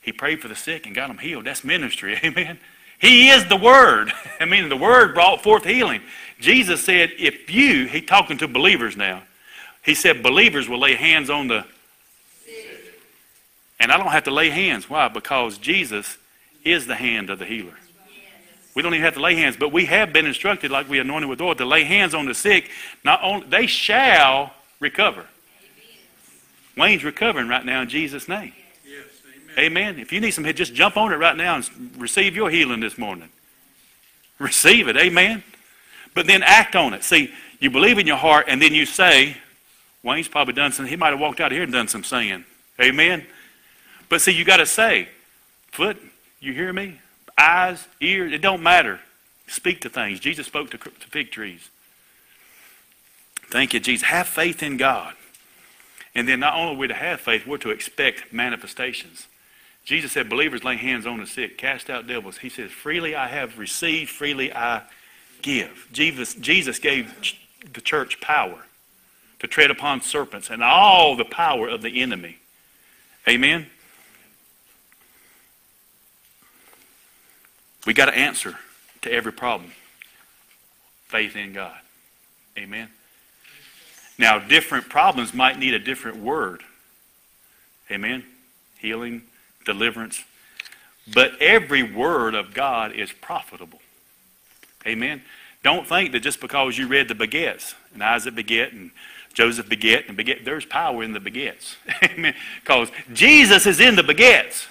[0.00, 1.44] He prayed for the sick and got them healed.
[1.44, 2.18] That's ministry.
[2.24, 2.58] Amen.
[2.98, 4.12] He is the Word.
[4.40, 6.00] I mean, the Word brought forth healing.
[6.40, 9.22] Jesus said, if you, he talking to believers now,
[9.84, 11.64] he said believers will lay hands on the
[13.78, 14.90] and I don't have to lay hands.
[14.90, 15.06] Why?
[15.06, 16.18] Because Jesus
[16.64, 17.76] is the hand of the healer.
[18.74, 21.30] We don't even have to lay hands, but we have been instructed, like we anointed
[21.30, 22.70] with oil, to lay hands on the sick.
[23.04, 25.26] Not only they shall recover.
[26.76, 28.52] Wayne's recovering right now in Jesus' name.
[28.84, 29.04] Yes,
[29.56, 29.66] amen.
[29.66, 29.98] amen.
[29.98, 32.80] If you need some, help, just jump on it right now and receive your healing
[32.80, 33.28] this morning.
[34.38, 34.96] Receive it.
[34.96, 35.44] Amen.
[36.14, 37.04] But then act on it.
[37.04, 39.36] See, you believe in your heart, and then you say,
[40.02, 40.86] Wayne's probably done some.
[40.86, 42.44] He might have walked out here and done some saying.
[42.80, 43.26] Amen.
[44.08, 45.08] But see, you got to say,
[45.70, 45.98] foot,
[46.40, 46.98] you hear me?
[47.36, 49.00] Eyes, ears, it don't matter.
[49.46, 50.20] Speak to things.
[50.20, 51.68] Jesus spoke to, to fig trees.
[53.50, 54.06] Thank you, Jesus.
[54.08, 55.14] Have faith in God.
[56.14, 59.26] And then not only are we to have faith, we're to expect manifestations.
[59.84, 62.38] Jesus said, believers lay hands on the sick, cast out devils.
[62.38, 64.82] He says, freely I have received, freely I
[65.42, 65.88] give.
[65.92, 67.14] Jesus, Jesus gave
[67.72, 68.66] the church power
[69.38, 72.38] to tread upon serpents and all the power of the enemy.
[73.28, 73.66] Amen?
[77.86, 78.56] We got to answer
[79.02, 79.72] to every problem.
[81.08, 81.78] Faith in God.
[82.58, 82.90] Amen?
[84.20, 86.62] Now, different problems might need a different word.
[87.90, 88.22] Amen?
[88.78, 89.22] Healing,
[89.64, 90.22] deliverance.
[91.10, 93.80] But every word of God is profitable.
[94.86, 95.22] Amen?
[95.62, 98.90] Don't think that just because you read the begets, and Isaac beget, and
[99.32, 101.76] Joseph beget, and beget, there's power in the begets.
[102.02, 102.34] Amen?
[102.60, 104.66] Because Jesus is in the begets.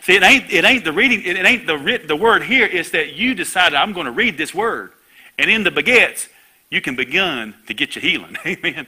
[0.00, 3.12] See, it ain't, it ain't the reading, it ain't the, the word here, it's that
[3.12, 4.92] you decided, I'm going to read this word.
[5.36, 6.30] And in the begets,
[6.70, 8.36] you can begin to get your healing.
[8.46, 8.86] Amen.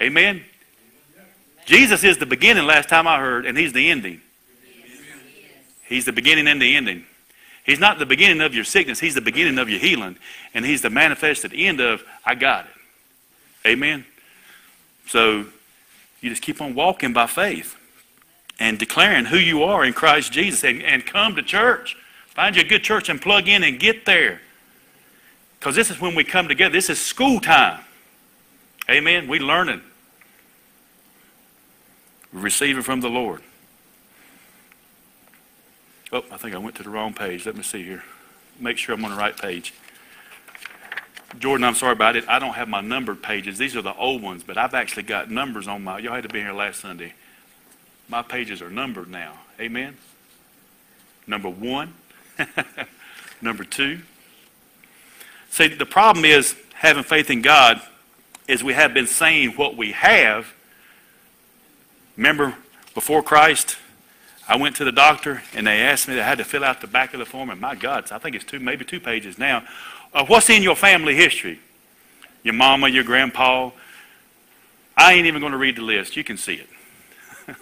[0.00, 0.44] Amen.
[1.64, 4.20] Jesus is the beginning, last time I heard, and He's the ending.
[5.86, 7.04] He's the beginning and the ending.
[7.64, 10.16] He's not the beginning of your sickness, He's the beginning of your healing.
[10.52, 13.68] And He's the manifested end of, I got it.
[13.68, 14.04] Amen.
[15.06, 15.46] So
[16.20, 17.76] you just keep on walking by faith
[18.58, 21.96] and declaring who you are in Christ Jesus and, and come to church.
[22.28, 24.40] Find you a good church and plug in and get there.
[25.64, 26.74] Because this is when we come together.
[26.74, 27.80] This is school time.
[28.90, 29.26] Amen.
[29.26, 29.80] We learning.
[32.34, 33.40] We receive it from the Lord.
[36.12, 37.46] Oh, I think I went to the wrong page.
[37.46, 38.04] Let me see here.
[38.60, 39.72] Make sure I'm on the right page.
[41.38, 42.28] Jordan, I'm sorry about it.
[42.28, 43.56] I don't have my numbered pages.
[43.56, 45.98] These are the old ones, but I've actually got numbers on my.
[45.98, 47.14] Y'all had to be here last Sunday.
[48.10, 49.38] My pages are numbered now.
[49.58, 49.96] Amen.
[51.26, 51.94] Number one,
[53.40, 54.02] number two,
[55.54, 57.80] See, the problem is having faith in God
[58.48, 60.52] is we have been saying what we have.
[62.16, 62.56] Remember,
[62.92, 63.76] before Christ,
[64.48, 66.88] I went to the doctor and they asked me, I had to fill out the
[66.88, 69.62] back of the form, and my God, I think it's two, maybe two pages now.
[70.12, 71.60] Uh, what's in your family history?
[72.42, 73.70] Your mama, your grandpa.
[74.96, 76.16] I ain't even going to read the list.
[76.16, 76.68] You can see it.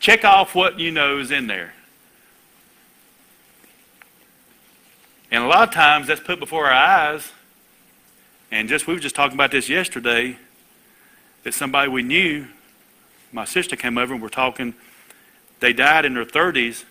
[0.00, 1.72] Check off what you know is in there.
[5.30, 7.30] And a lot of times that's put before our eyes.
[8.50, 10.36] And just we were just talking about this yesterday
[11.44, 12.46] that somebody we knew,
[13.32, 14.74] my sister came over and we're talking,
[15.60, 16.84] they died in their 30s,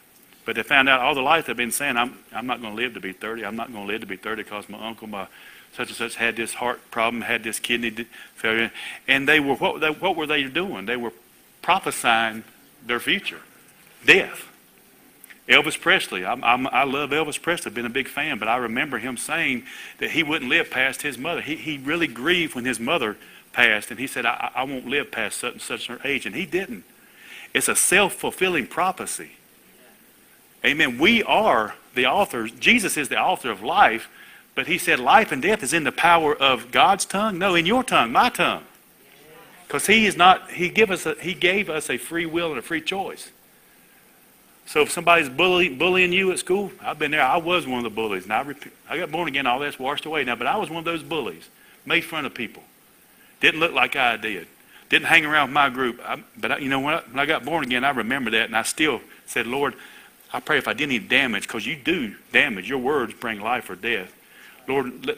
[0.46, 2.82] but they found out all the life they've been saying, I'm, I'm not going to
[2.82, 3.46] live to be 30.
[3.46, 5.28] I'm not going to live to be 30 because my uncle, my
[5.74, 8.72] such and such had this heart problem, had this kidney failure.
[9.08, 10.86] And they were, what, they, what were they doing?
[10.86, 11.14] They were
[11.62, 12.44] prophesying
[12.86, 13.42] their future,
[14.06, 14.48] death.
[15.50, 16.24] Elvis Presley.
[16.24, 17.72] I'm, I'm, i love Elvis Presley.
[17.72, 19.64] Been a big fan, but I remember him saying
[19.98, 21.42] that he wouldn't live past his mother.
[21.42, 23.18] He, he really grieved when his mother
[23.52, 26.36] passed, and he said, I, I won't live past such and such an age, and
[26.36, 26.84] he didn't.
[27.54, 29.32] It's a self-fulfilling prophecy.
[30.64, 31.00] Amen.
[31.00, 32.52] We are the authors.
[32.52, 34.08] Jesus is the author of life,
[34.54, 37.40] but he said life and death is in the power of God's tongue.
[37.40, 38.64] No, in your tongue, my tongue.
[39.68, 42.60] Because he is not, he, give us a, he gave us a free will and
[42.60, 43.32] a free choice.
[44.70, 47.24] So if somebody's bully, bullying you at school, I've been there.
[47.24, 48.26] I was one of the bullies.
[48.26, 48.46] And I,
[48.88, 50.36] I got born again, all that's washed away now.
[50.36, 51.50] But I was one of those bullies.
[51.88, 52.62] Made fun of people.
[53.40, 54.48] Didn't look like I did.
[54.90, 56.00] Didn't hang around with my group.
[56.06, 58.46] I, but I, you know, when I, when I got born again, I remember that.
[58.46, 59.74] And I still said, Lord,
[60.32, 62.70] I pray if I did any damage, because you do damage.
[62.70, 64.14] Your words bring life or death.
[64.68, 65.18] Lord, let,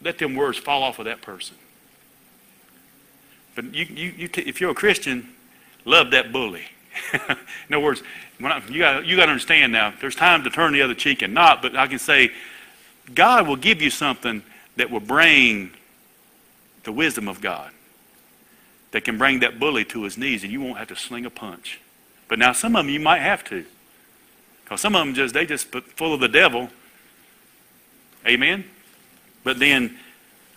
[0.00, 1.54] let them words fall off of that person.
[3.54, 5.34] But you, you, you if you're a Christian,
[5.84, 6.64] love that bully.
[7.12, 8.02] In other words,
[8.42, 9.92] I, you got you got to understand now.
[10.00, 12.30] There's time to turn the other cheek and not, but I can say,
[13.14, 14.42] God will give you something
[14.76, 15.72] that will bring
[16.84, 17.70] the wisdom of God,
[18.92, 21.30] that can bring that bully to his knees, and you won't have to sling a
[21.30, 21.80] punch.
[22.28, 23.64] But now some of them you might have to.
[24.64, 26.68] Because some of them just, they just full of the devil.
[28.26, 28.64] Amen?
[29.42, 29.96] But then,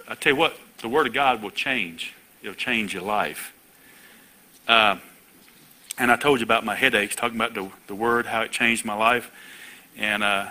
[0.07, 2.13] I tell you what, the Word of God will change.
[2.41, 3.53] It'll change your life.
[4.67, 4.97] Uh,
[5.97, 8.85] and I told you about my headaches, talking about the, the Word, how it changed
[8.85, 9.31] my life.
[9.97, 10.49] And uh,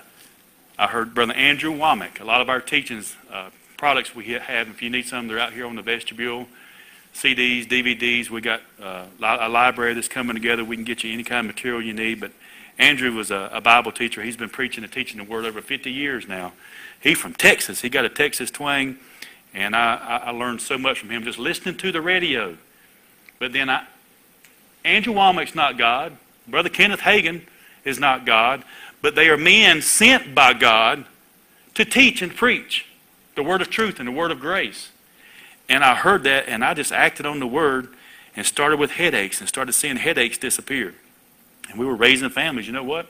[0.78, 2.20] I heard Brother Andrew Wommack.
[2.20, 5.52] A lot of our teachings, uh, products we have, if you need some, they're out
[5.52, 6.46] here on the vestibule.
[7.14, 8.30] CDs, DVDs.
[8.30, 10.64] We got uh, a library that's coming together.
[10.64, 12.20] We can get you any kind of material you need.
[12.20, 12.32] But
[12.78, 14.22] Andrew was a, a Bible teacher.
[14.22, 16.52] He's been preaching and teaching the Word over 50 years now.
[17.00, 17.80] He's from Texas.
[17.80, 18.98] He got a Texas twang.
[19.52, 22.56] And I, I learned so much from him just listening to the radio.
[23.40, 23.84] But then I,
[24.84, 26.16] Andrew Wommack's not God.
[26.48, 27.42] Brother Kenneth Hagin
[27.84, 28.64] is not God.
[29.02, 31.04] But they are men sent by God
[31.74, 32.86] to teach and preach
[33.34, 34.90] the word of truth and the word of grace.
[35.68, 37.88] And I heard that and I just acted on the word
[38.36, 40.94] and started with headaches and started seeing headaches disappear.
[41.70, 42.66] And we were raising families.
[42.66, 43.06] You know what?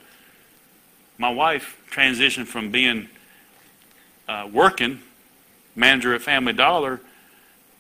[1.19, 3.09] My wife transitioned from being
[4.29, 5.01] uh, working
[5.75, 7.01] manager at Family Dollar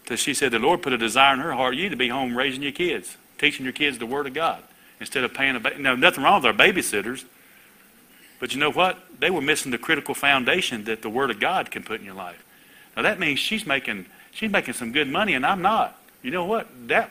[0.06, 1.76] to she said the Lord put a desire in her heart.
[1.76, 4.62] You to be home raising your kids, teaching your kids the Word of God
[5.00, 5.60] instead of paying a.
[5.60, 7.24] Ba- now, nothing wrong with our babysitters.
[8.38, 8.98] But you know what?
[9.18, 12.14] They were missing the critical foundation that the Word of God can put in your
[12.14, 12.44] life.
[12.96, 15.98] Now that means she's making she's making some good money, and I'm not.
[16.22, 16.68] You know what?
[16.88, 17.10] That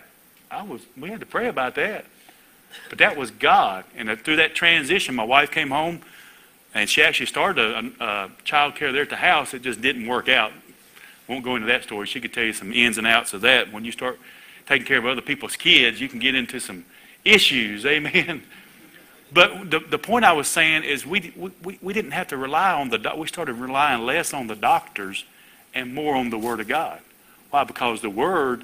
[0.49, 0.81] I was.
[0.95, 2.05] We had to pray about that.
[2.89, 6.01] But that was God, and through that transition, my wife came home,
[6.75, 7.59] and she actually started
[7.99, 9.55] a, a child care there at the house.
[9.55, 10.51] It just didn't work out.
[11.27, 12.05] Won't go into that story.
[12.05, 13.73] She could tell you some ins and outs of that.
[13.73, 14.19] When you start
[14.69, 16.85] taking care of other people's kids, you can get into some
[17.25, 17.85] issues.
[17.85, 18.43] Amen.
[19.33, 22.71] But the, the point I was saying is we, we, we didn't have to rely
[22.71, 25.25] on the, we started relying less on the doctors
[25.73, 27.01] and more on the Word of God.
[27.49, 27.63] Why?
[27.63, 28.63] Because the Word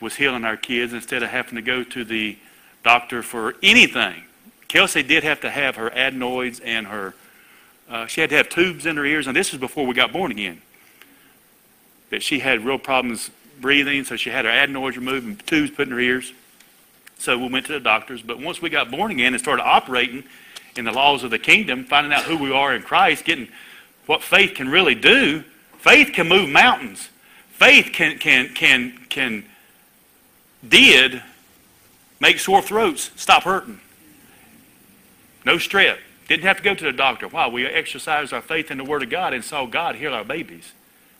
[0.00, 2.36] was healing our kids instead of having to go to the
[2.84, 4.24] doctor for anything.
[4.68, 7.14] Kelsey did have to have her adenoids and her,
[7.88, 10.12] uh, she had to have tubes in her ears, and this was before we got
[10.12, 10.60] born again.
[12.10, 13.30] That she had real problems
[13.60, 16.32] breathing, so she had her adenoids removed and tubes put in her ears.
[17.18, 18.22] So we went to the doctors.
[18.22, 20.24] But once we got born again and started operating
[20.76, 23.48] in the laws of the kingdom, finding out who we are in Christ, getting
[24.06, 25.42] what faith can really do,
[25.78, 27.08] faith can move mountains.
[27.50, 29.44] Faith can can can can
[30.66, 31.22] did
[32.20, 33.80] make sore throats stop hurting.
[35.44, 35.98] No strep.
[36.28, 37.28] Didn't have to go to the doctor.
[37.28, 37.46] Why?
[37.46, 40.72] We exercised our faith in the Word of God and saw God heal our babies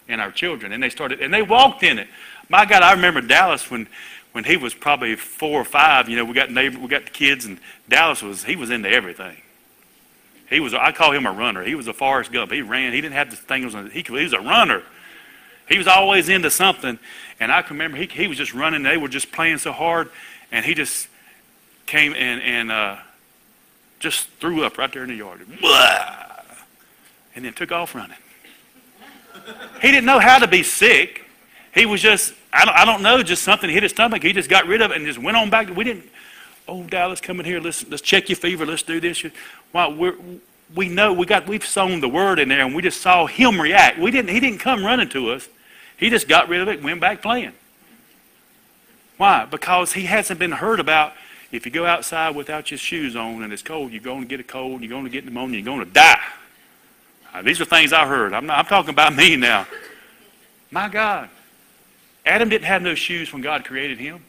[0.09, 0.73] and our children.
[0.73, 2.09] And they started and they walked in it.
[2.49, 3.89] My God, I remember Dallas when
[4.33, 7.11] when he was probably four or five, you know, we got neighbor, we got the
[7.11, 9.37] kids, and Dallas was he was into everything.
[10.49, 11.65] He was I call him a runner.
[11.65, 12.53] He was a Forrest Gump.
[12.53, 12.93] He ran.
[12.93, 13.65] He didn't have the thing.
[13.65, 14.83] Was he, he was a runner.
[15.69, 16.99] He was always into something,
[17.41, 18.83] and I can remember he he was just running.
[18.83, 20.11] They were just playing so hard,
[20.53, 21.09] and he just
[21.87, 22.97] came and and uh,
[23.99, 25.41] just threw up right there in the yard,
[27.35, 28.19] and then took off running.
[29.83, 31.25] He didn't know how to be sick.
[31.75, 34.23] He was just, I don't, I don't know, just something hit his stomach.
[34.23, 35.75] He just got rid of it and just went on back.
[35.75, 36.05] We didn't,
[36.67, 37.61] oh, Dallas, come in here.
[37.61, 38.65] Let's, let's check your fever.
[38.65, 39.25] Let's do this.
[39.73, 40.15] Well, we're,
[40.75, 43.61] we know we got, we've sown the word in there and we just saw him
[43.61, 43.99] react.
[43.99, 45.49] We didn't, he didn't come running to us.
[45.99, 47.53] He just got rid of it and went back playing.
[49.17, 49.45] Why?
[49.45, 51.13] Because he hasn't been heard about
[51.53, 54.41] if you go outside without your shoes on and it's cold, you're going to get
[54.41, 56.21] a cold, you're going to get pneumonia, you're going to die.
[57.37, 58.33] Now, these are things I heard.
[58.33, 59.67] I'm, not, I'm talking about me now.
[60.71, 61.29] My God.
[62.25, 64.25] Adam didn't have no shoes when God created him.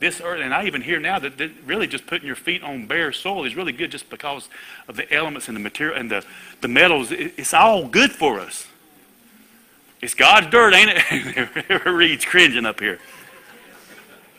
[0.00, 2.86] This earth, and I even hear now that, that really just putting your feet on
[2.86, 4.48] bare soil is really good just because
[4.88, 6.24] of the elements and the material and the,
[6.62, 7.12] the metals.
[7.12, 8.66] It, it's all good for us.
[10.00, 11.84] It's God's dirt, ain't it?
[11.84, 12.98] Reed's cringing up here.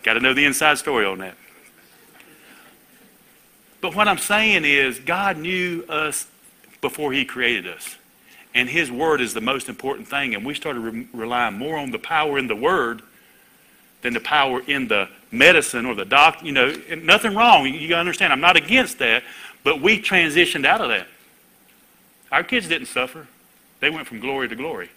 [0.01, 1.35] Got to know the inside story on that.
[3.81, 6.25] But what I'm saying is, God knew us
[6.87, 7.97] before He created us
[8.57, 10.33] and His Word is the most important thing.
[10.33, 13.03] And we started re- relying more on the power in the Word
[14.01, 16.45] than the power in the medicine or the doctor.
[16.45, 17.67] You know, nothing wrong.
[17.67, 18.33] You gotta understand?
[18.33, 19.23] I'm not against that,
[19.63, 21.07] but we transitioned out of that.
[22.31, 23.27] Our kids didn't suffer;
[23.79, 24.89] they went from glory to glory,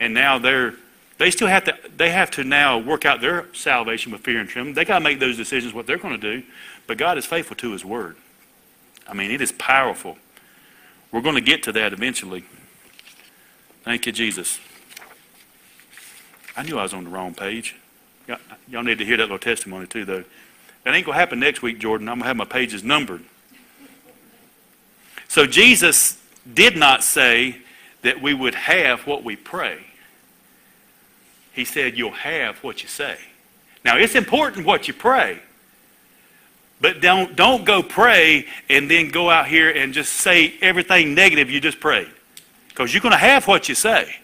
[0.00, 0.74] and now they're.
[1.18, 1.76] They still have to.
[1.94, 4.74] They have to now work out their salvation with fear and trembling.
[4.74, 6.42] They got to make those decisions what they're going to do.
[6.86, 8.16] But God is faithful to His word.
[9.06, 10.16] I mean, it is powerful.
[11.12, 12.44] We're going to get to that eventually.
[13.82, 14.60] Thank you, Jesus.
[16.56, 17.76] I knew I was on the wrong page.
[18.68, 20.24] Y'all need to hear that little testimony too, though.
[20.84, 22.08] That ain't going to happen next week, Jordan.
[22.08, 23.22] I'm going to have my pages numbered.
[25.28, 26.20] So Jesus
[26.52, 27.58] did not say
[28.02, 29.84] that we would have what we pray.
[31.52, 33.18] He said, You'll have what you say.
[33.84, 35.40] Now, it's important what you pray.
[36.80, 41.50] But don't, don't go pray and then go out here and just say everything negative
[41.50, 42.10] you just prayed.
[42.68, 44.16] Because you're going to have what you say.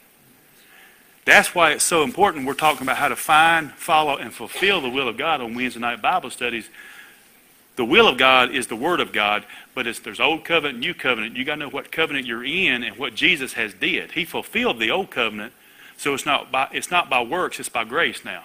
[1.26, 4.88] That's why it's so important we're talking about how to find, follow, and fulfill the
[4.88, 6.70] will of God on Wednesday night Bible studies.
[7.74, 9.44] The will of God is the Word of God,
[9.74, 11.36] but it's, there's Old Covenant, New Covenant.
[11.36, 14.12] you got to know what covenant you're in and what Jesus has did.
[14.12, 15.52] He fulfilled the Old Covenant,
[15.98, 18.44] so it's not by, it's not by works, it's by grace now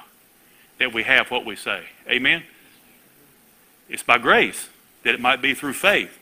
[0.80, 1.84] that we have what we say.
[2.10, 2.44] Amen?
[3.92, 4.70] It's by grace
[5.04, 6.18] that it might be through faith.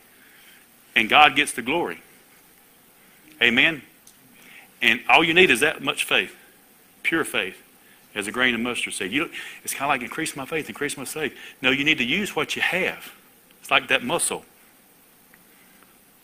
[0.96, 2.02] And God gets the glory.
[3.42, 3.84] Amen?
[4.82, 6.36] And all you need is that much faith,
[7.04, 7.62] pure faith,
[8.16, 9.12] as a grain of mustard seed.
[9.12, 9.30] You,
[9.64, 11.34] it's kind of like increase my faith, increase my faith.
[11.62, 13.12] No, you need to use what you have.
[13.62, 14.44] It's like that muscle.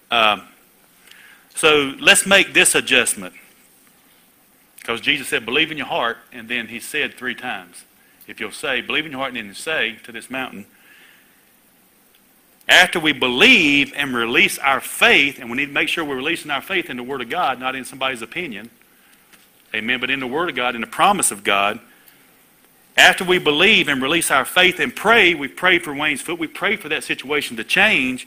[0.10, 0.44] Um,
[1.54, 3.36] so let's make this adjustment.
[4.78, 7.86] Because Jesus said, believe in your heart, and then he said three times,
[8.28, 10.66] if you'll say, believe in your heart, and then say to this mountain,
[12.68, 16.50] after we believe and release our faith, and we need to make sure we're releasing
[16.50, 18.72] our faith in the Word of God, not in somebody's opinion.
[19.74, 20.00] Amen.
[20.00, 21.80] But in the Word of God, in the promise of God.
[22.98, 26.48] After we believe and release our faith and pray, we pray for Wayne's foot, we
[26.48, 28.26] pray for that situation to change.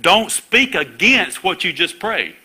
[0.00, 2.36] Don't speak against what you just prayed.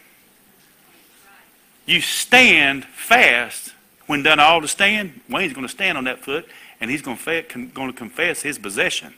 [1.85, 3.73] You stand fast
[4.05, 5.19] when done all to stand.
[5.29, 6.47] Wayne's going to stand on that foot
[6.79, 9.13] and he's going to, confess his possession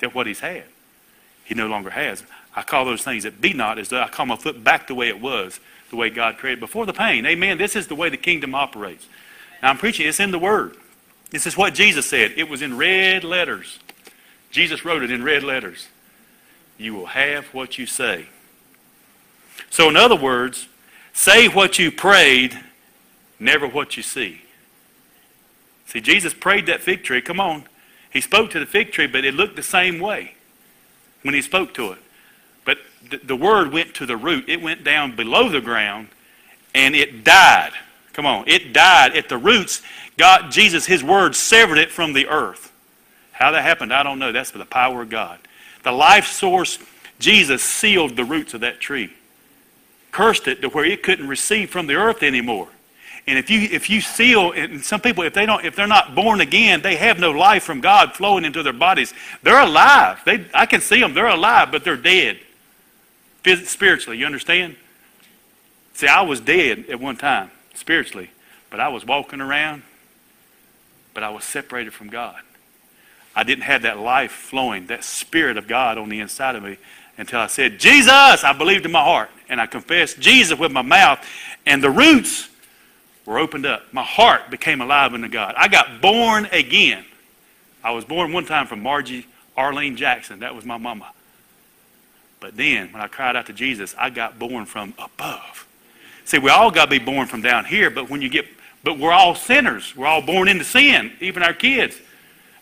[0.00, 0.64] that what he's had
[1.44, 2.22] he no longer has.
[2.56, 4.94] I call those things that be not as though I call my foot back the
[4.94, 7.26] way it was, the way God created before the pain.
[7.26, 7.58] Amen.
[7.58, 9.06] This is the way the kingdom operates.
[9.62, 10.76] Now I'm preaching, it's in the Word.
[11.30, 12.32] This is what Jesus said.
[12.36, 13.78] It was in red letters.
[14.50, 15.88] Jesus wrote it in red letters.
[16.78, 18.26] You will have what you say.
[19.70, 20.68] So, in other words,
[21.12, 22.58] say what you prayed,
[23.40, 24.42] never what you see.
[25.86, 27.20] See, Jesus prayed that fig tree.
[27.20, 27.64] Come on.
[28.12, 30.34] He spoke to the fig tree, but it looked the same way
[31.24, 31.98] when he spoke to it.
[32.64, 32.78] But
[33.10, 34.48] the, the word went to the root.
[34.48, 36.08] It went down below the ground
[36.74, 37.72] and it died.
[38.12, 38.44] Come on.
[38.46, 39.82] It died at the roots.
[40.16, 42.72] God, Jesus, his word severed it from the earth.
[43.32, 44.30] How that happened, I don't know.
[44.30, 45.40] That's for the power of God.
[45.82, 46.78] The life source,
[47.18, 49.12] Jesus sealed the roots of that tree.
[50.12, 52.68] Cursed it to where it couldn't receive from the earth anymore.
[53.26, 56.14] And if you if you seal, and some people if they don't if they're not
[56.14, 59.14] born again, they have no life from God flowing into their bodies.
[59.42, 60.20] They're alive.
[60.26, 61.14] They I can see them.
[61.14, 62.38] They're alive, but they're dead.
[63.64, 64.76] Spiritually, you understand?
[65.94, 68.30] See, I was dead at one time spiritually,
[68.70, 69.82] but I was walking around,
[71.12, 72.40] but I was separated from God.
[73.36, 76.78] I didn't have that life flowing, that spirit of God on the inside of me
[77.16, 78.12] until I said, Jesus,
[78.44, 79.30] I believed in my heart.
[79.48, 81.24] And I confessed Jesus with my mouth.
[81.66, 82.48] And the roots
[83.26, 83.82] were opened up.
[83.92, 85.54] My heart became alive unto God.
[85.56, 87.04] I got born again.
[87.82, 90.40] I was born one time from Margie Arlene Jackson.
[90.40, 91.12] That was my mama.
[92.40, 95.66] But then, when I cried out to Jesus, I got born from above.
[96.26, 98.46] See, we all got to be born from down here, but when you get,
[98.82, 99.94] but we're all sinners.
[99.96, 101.98] We're all born into sin, even our kids.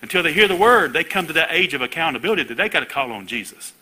[0.00, 2.80] Until they hear the word, they come to that age of accountability that they got
[2.80, 3.72] to call on Jesus.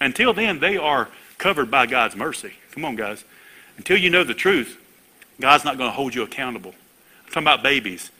[0.00, 2.54] Until then, they are covered by God's mercy.
[2.72, 3.24] Come on, guys.
[3.76, 4.81] Until you know the truth,
[5.40, 6.74] God's not going to hold you accountable.
[7.24, 8.10] I'm talking about babies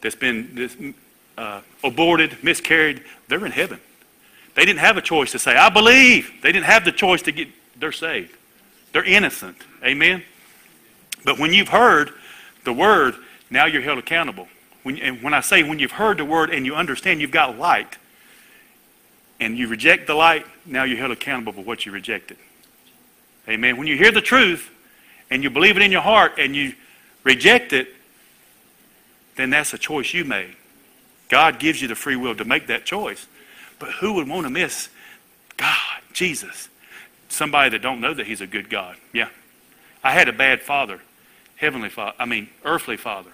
[0.00, 0.94] that's been
[1.36, 3.02] uh, aborted, miscarried.
[3.28, 3.80] They're in heaven.
[4.54, 6.32] They didn't have a choice to say, I believe.
[6.42, 7.48] They didn't have the choice to get,
[7.78, 8.34] they're saved.
[8.92, 9.56] They're innocent.
[9.84, 10.22] Amen?
[11.24, 12.12] But when you've heard
[12.64, 13.14] the word,
[13.50, 14.48] now you're held accountable.
[14.82, 17.58] When, and when I say when you've heard the word and you understand you've got
[17.58, 17.98] light,
[19.40, 22.38] and you reject the light, now you're held accountable for what you rejected.
[23.48, 23.76] Amen.
[23.76, 24.70] When you hear the truth,
[25.30, 26.74] and you believe it in your heart and you
[27.24, 27.88] reject it,
[29.36, 30.54] then that's a choice you made.
[31.28, 33.26] God gives you the free will to make that choice.
[33.78, 34.88] But who would want to miss
[35.56, 36.68] God, Jesus?
[37.28, 38.96] Somebody that don't know that he's a good God.
[39.12, 39.28] Yeah.
[40.02, 41.00] I had a bad father,
[41.56, 43.32] heavenly father, I mean, earthly father.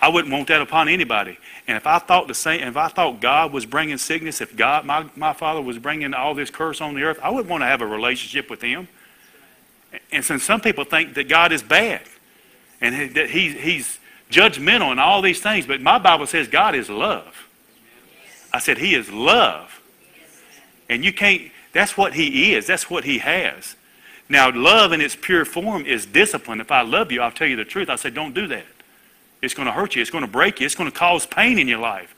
[0.00, 1.36] I wouldn't want that upon anybody.
[1.68, 4.86] And if I thought the same, if I thought God was bringing sickness, if God,
[4.86, 7.66] my, my father was bringing all this curse on the earth, I wouldn't want to
[7.66, 8.88] have a relationship with him.
[10.12, 12.02] And since some people think that God is bad
[12.80, 13.98] and that he, he's
[14.30, 15.66] judgmental and all these things.
[15.66, 17.48] But my Bible says God is love.
[18.52, 19.80] I said he is love.
[20.88, 22.66] And you can't, that's what he is.
[22.66, 23.76] That's what he has.
[24.28, 26.60] Now, love in its pure form is discipline.
[26.60, 27.88] If I love you, I'll tell you the truth.
[27.90, 28.66] I said, don't do that.
[29.42, 30.02] It's going to hurt you.
[30.02, 30.66] It's going to break you.
[30.66, 32.14] It's going to cause pain in your life.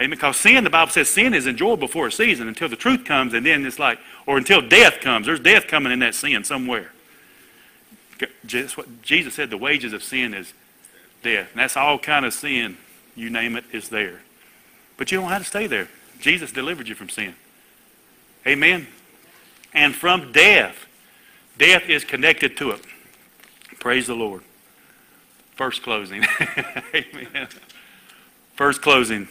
[0.00, 3.04] And because sin, the Bible says sin is enjoyable for a season until the truth
[3.04, 5.26] comes, and then it's like, or until death comes.
[5.26, 6.90] There's death coming in that sin somewhere.
[8.44, 10.52] That's what Jesus said the wages of sin is
[11.22, 11.48] death.
[11.52, 12.76] And that's all kind of sin,
[13.14, 14.20] you name it, is there.
[14.96, 15.88] But you don't have to stay there.
[16.20, 17.34] Jesus delivered you from sin.
[18.46, 18.86] Amen.
[19.72, 20.86] And from death.
[21.58, 22.80] Death is connected to it.
[23.78, 24.42] Praise the Lord.
[25.56, 26.24] First closing.
[26.94, 27.48] Amen.
[28.56, 29.28] First closing.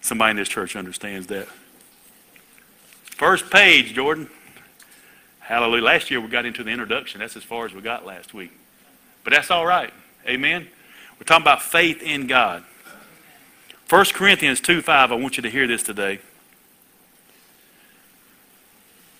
[0.00, 1.48] Somebody in this church understands that.
[3.04, 4.30] First page, Jordan.
[5.40, 5.82] Hallelujah.
[5.82, 7.20] Last year we got into the introduction.
[7.20, 8.52] That's as far as we got last week.
[9.24, 9.92] But that's all right.
[10.26, 10.68] Amen.
[11.18, 12.64] We're talking about faith in God.
[13.88, 16.20] 1 Corinthians 2 5, I want you to hear this today.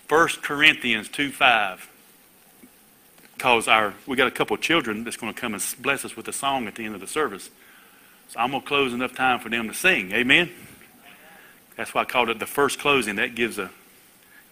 [0.08, 1.90] 1 Corinthians 2 5.
[3.34, 6.16] Because our we got a couple of children that's going to come and bless us
[6.16, 7.50] with a song at the end of the service.
[8.28, 10.12] So I'm going to close enough time for them to sing.
[10.12, 10.50] Amen.
[11.78, 13.16] That's why I called it the first closing.
[13.16, 13.70] That gives a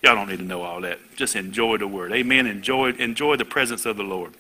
[0.02, 1.00] Y'all don't need to know all that.
[1.16, 2.12] Just enjoy the word.
[2.12, 2.46] Amen.
[2.46, 4.34] Enjoy, enjoy the presence of the Lord.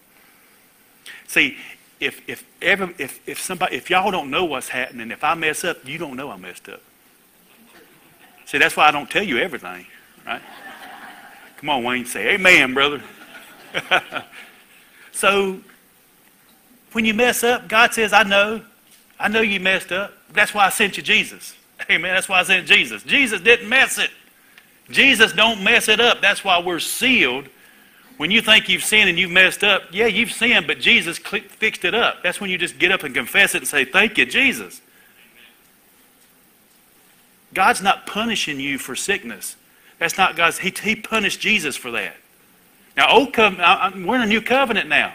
[1.26, 1.56] See,
[1.98, 5.64] if if ever if, if somebody if y'all don't know what's happening, if I mess
[5.64, 6.80] up, you don't know I messed up.
[8.44, 9.86] See, that's why I don't tell you everything,
[10.24, 10.42] right?
[11.56, 13.02] Come on, Wayne, say amen, brother.
[15.12, 15.58] so
[16.92, 18.62] when you mess up, God says, I know.
[19.18, 20.12] I know you messed up.
[20.32, 21.56] That's why I sent you Jesus.
[21.90, 22.14] Amen.
[22.14, 23.02] That's why I sent Jesus.
[23.02, 24.10] Jesus didn't mess it.
[24.90, 26.20] Jesus don't mess it up.
[26.20, 27.48] That's why we're sealed.
[28.16, 31.84] When you think you've sinned and you've messed up, yeah, you've sinned, but Jesus fixed
[31.84, 32.22] it up.
[32.22, 34.80] That's when you just get up and confess it and say, Thank you, Jesus.
[37.52, 39.56] God's not punishing you for sickness.
[39.98, 40.58] That's not God's.
[40.58, 42.16] He, he punished Jesus for that.
[42.96, 45.14] Now, old covenant, we're in a new covenant now.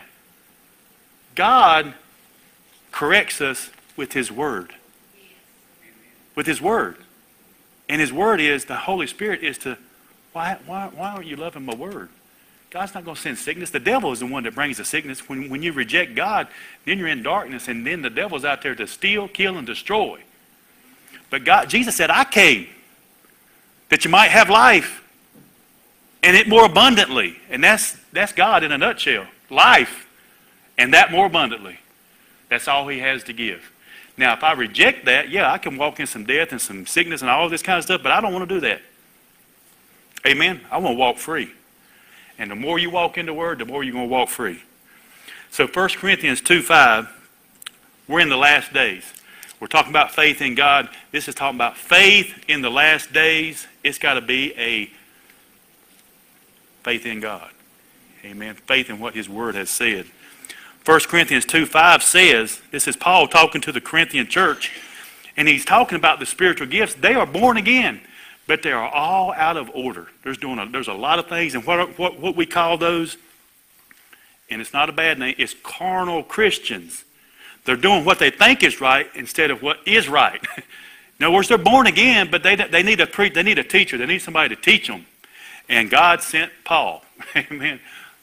[1.36, 1.94] God
[2.92, 4.76] corrects us with His Word.
[6.36, 6.98] With His Word.
[7.92, 9.78] And his word is, the Holy Spirit is to,
[10.32, 12.08] why, why, why aren't you loving my word?
[12.70, 13.70] God's not going to send sickness.
[13.70, 15.28] The devil is the one that brings the sickness.
[15.28, 16.48] When, when you reject God,
[16.86, 20.22] then you're in darkness, and then the devil's out there to steal, kill, and destroy.
[21.30, 22.68] But God, Jesus said, I came
[23.90, 25.04] that you might have life
[26.24, 27.36] and it more abundantly.
[27.50, 29.26] And that's, that's God in a nutshell.
[29.50, 30.08] Life
[30.78, 31.78] and that more abundantly.
[32.48, 33.71] That's all he has to give.
[34.22, 37.22] Now, if I reject that, yeah, I can walk in some death and some sickness
[37.22, 38.84] and all this kind of stuff, but I don't want to do that.
[40.28, 40.62] Amen?
[40.70, 41.52] I want to walk free.
[42.38, 44.62] And the more you walk in the Word, the more you're going to walk free.
[45.50, 47.10] So 1 Corinthians 2 5,
[48.08, 49.12] we're in the last days.
[49.60, 50.88] We're talking about faith in God.
[51.12, 53.66] This is talking about faith in the last days.
[53.84, 54.92] It's got to be a
[56.84, 57.50] faith in God.
[58.24, 58.54] Amen.
[58.54, 60.06] Faith in what His Word has said.
[60.86, 64.72] 1 Corinthians 2 5 says, this is Paul talking to the Corinthian church,
[65.38, 66.96] and he's talking about the spiritual gifts.
[66.96, 68.02] They are born again,
[68.48, 70.08] but they are all out of order.
[70.24, 73.18] There's, doing a, there's a lot of things, and what, what, what we call those,
[74.50, 77.06] and it's not a bad name, it's carnal Christians.
[77.66, 80.42] They're doing what they think is right instead of what is right.
[81.20, 83.64] In other words, they're born again, but they, they, need a pre, they need a
[83.64, 83.96] teacher.
[84.00, 85.06] They need somebody to teach them.
[85.70, 87.04] And God sent Paul.
[87.36, 87.80] Amen.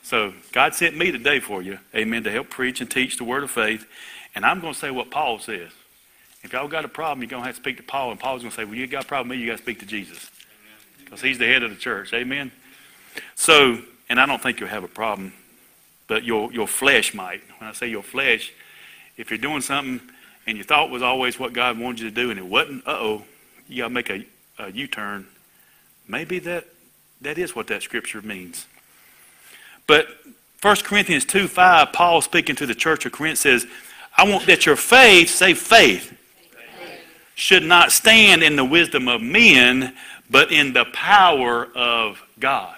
[0.09, 3.43] So God sent me today for you, amen, to help preach and teach the word
[3.43, 3.87] of faith.
[4.35, 5.71] And I'm going to say what Paul says.
[6.43, 8.13] If y'all got a problem, you're going to have to speak to Paul.
[8.13, 9.63] And Paul's going to say, well, you got a problem with me, you got to
[9.63, 10.31] speak to Jesus.
[11.05, 12.15] Because he's the head of the church.
[12.15, 12.51] Amen.
[13.35, 15.35] So, and I don't think you'll have a problem,
[16.07, 17.43] but your, your flesh might.
[17.59, 18.51] When I say your flesh,
[19.19, 20.01] if you're doing something
[20.47, 23.25] and your thought was always what God wanted you to do and it wasn't, uh-oh,
[23.69, 24.25] you got to make a
[24.59, 25.27] a U-turn.
[26.09, 26.65] Maybe that,
[27.21, 28.67] that is what that scripture means.
[29.89, 30.07] But
[30.63, 33.67] 1 Corinthians 2 5, Paul speaking to the church of Corinth says,
[34.17, 36.17] I want that your faith, say faith,
[37.35, 39.97] should not stand in the wisdom of men,
[40.31, 42.77] but in the power of God.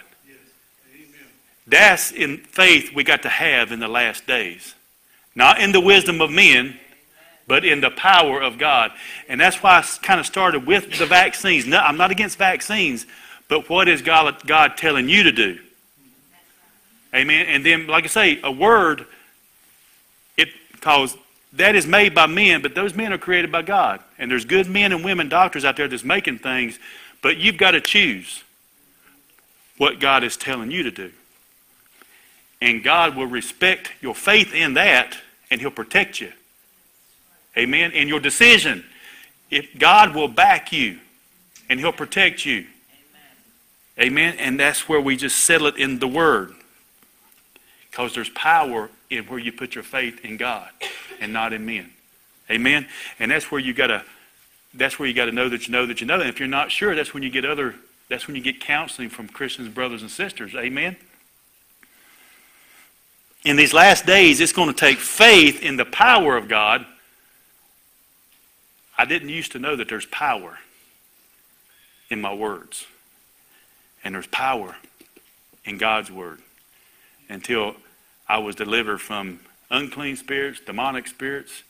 [1.66, 4.74] That's in faith we got to have in the last days.
[5.34, 6.78] Not in the wisdom of men,
[7.46, 8.92] but in the power of God.
[9.28, 11.66] And that's why I kind of started with the vaccines.
[11.66, 13.06] No, I'm not against vaccines,
[13.48, 15.58] but what is God, God telling you to do?
[17.14, 17.46] Amen.
[17.46, 19.06] And then, like I say, a word,
[20.36, 20.48] it
[20.80, 21.16] calls
[21.54, 24.00] that is made by men, but those men are created by God.
[24.18, 26.78] And there's good men and women doctors out there that's making things,
[27.22, 28.44] but you've got to choose
[29.76, 31.10] what God is telling you to do.
[32.60, 35.16] And God will respect your faith in that,
[35.50, 36.32] and He'll protect you.
[37.56, 37.90] Amen.
[37.94, 38.84] And your decision,
[39.50, 41.00] if God will back you,
[41.68, 42.66] and He'll protect you.
[43.98, 44.36] Amen.
[44.38, 46.54] And that's where we just settle it in the Word.
[48.00, 50.70] Because there's power in where you put your faith in God
[51.20, 51.90] and not in men.
[52.50, 52.88] Amen?
[53.18, 54.06] And that's where you gotta
[54.72, 56.14] that's where you gotta know that you know that you know.
[56.14, 57.74] And if you're not sure, that's when you get other
[58.08, 60.54] that's when you get counseling from Christians, brothers and sisters.
[60.54, 60.96] Amen.
[63.44, 66.86] in these last days, it's going to take faith in the power of God.
[68.96, 70.58] I didn't used to know that there's power
[72.08, 72.86] in my words.
[74.02, 74.76] And there's power
[75.66, 76.40] in God's word
[77.28, 77.76] until
[78.30, 81.64] I was delivered from unclean spirits, demonic spirits,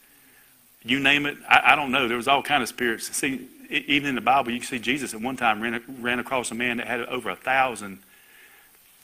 [0.83, 1.37] you name it.
[1.49, 2.07] I, I don't know.
[2.07, 3.15] There was all kind of spirits.
[3.17, 6.51] See, even in the Bible, you can see Jesus at one time ran, ran across
[6.51, 8.01] a man that had over a thousand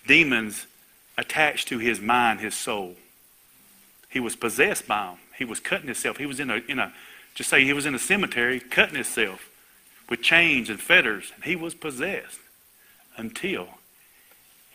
[0.06, 0.66] demons
[1.18, 2.94] attached to his mind, his soul.
[4.10, 5.16] He was possessed by them.
[5.38, 6.16] He was cutting himself.
[6.16, 6.92] He was in a, in a
[7.34, 9.50] just say he was in a cemetery cutting himself
[10.08, 11.32] with chains and fetters.
[11.34, 12.38] And he was possessed
[13.16, 13.68] until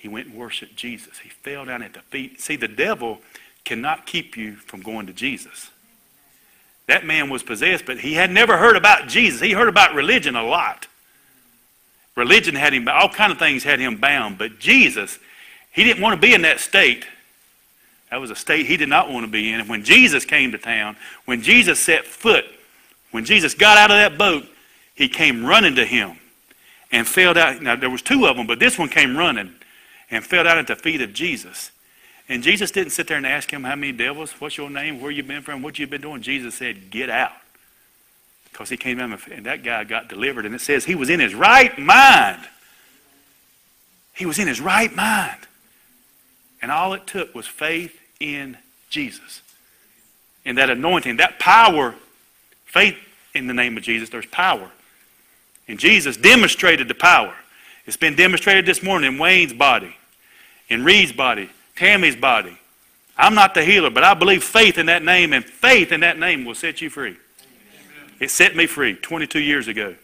[0.02, 1.20] he went and worshiped Jesus.
[1.20, 2.42] He fell down at the feet.
[2.42, 3.20] See, the devil
[3.64, 5.70] cannot keep you from going to Jesus.
[6.88, 9.42] That man was possessed, but he had never heard about Jesus.
[9.42, 10.88] He heard about religion a lot.
[12.16, 15.20] Religion had him, all kind of things had him bound, but Jesus,
[15.72, 17.06] he didn't want to be in that state.
[18.10, 19.60] That was a state he did not want to be in.
[19.60, 22.46] And when Jesus came to town, when Jesus set foot,
[23.12, 24.46] when Jesus got out of that boat,
[24.96, 26.18] he came running to him
[26.92, 27.64] and fell down.
[27.64, 29.54] Now, there was two of them, but this one came running
[30.12, 31.72] and fell down at the feet of Jesus.
[32.30, 35.12] And Jesus didn't sit there and ask him, how many devils, what's your name, where
[35.12, 36.22] you been from, what you been doing.
[36.22, 37.32] Jesus said, get out.
[38.52, 40.46] Because he came in and that guy got delivered.
[40.46, 42.42] And it says he was in his right mind.
[44.14, 45.40] He was in his right mind.
[46.62, 48.58] And all it took was faith in
[48.90, 49.42] Jesus.
[50.46, 51.96] In that anointing, that power,
[52.66, 52.98] faith
[53.34, 54.70] in the name of Jesus, there's power.
[55.68, 57.34] And Jesus demonstrated the power.
[57.86, 59.96] It's been demonstrated this morning in Wayne's body,
[60.72, 62.58] in Reed's body, Tammy's body.
[63.18, 66.18] I'm not the healer, but I believe faith in that name, and faith in that
[66.18, 67.10] name will set you free.
[67.10, 68.16] Amen.
[68.22, 69.96] It set me free 22 years ago.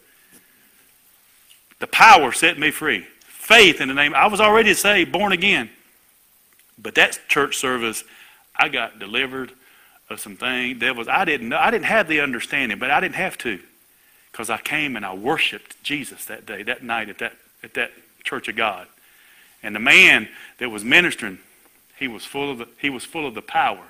[1.79, 3.07] The power set me free.
[3.21, 4.13] Faith in the name.
[4.13, 5.69] I was already saved, born again.
[6.77, 8.03] But that church service,
[8.55, 9.53] I got delivered
[10.09, 10.79] of some things.
[10.79, 11.07] Devils.
[11.07, 11.57] I didn't know.
[11.57, 13.59] I didn't have the understanding, but I didn't have to.
[14.31, 17.91] Because I came and I worshiped Jesus that day, that night at that at that
[18.23, 18.87] church of God.
[19.67, 21.39] And the man that was ministering,
[21.99, 23.83] he was full of the, he was full of the power.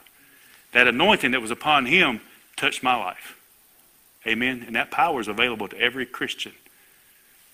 [0.71, 2.19] That anointing that was upon him
[2.55, 3.39] touched my life.
[4.25, 4.63] Amen.
[4.65, 6.53] And that power is available to every Christian.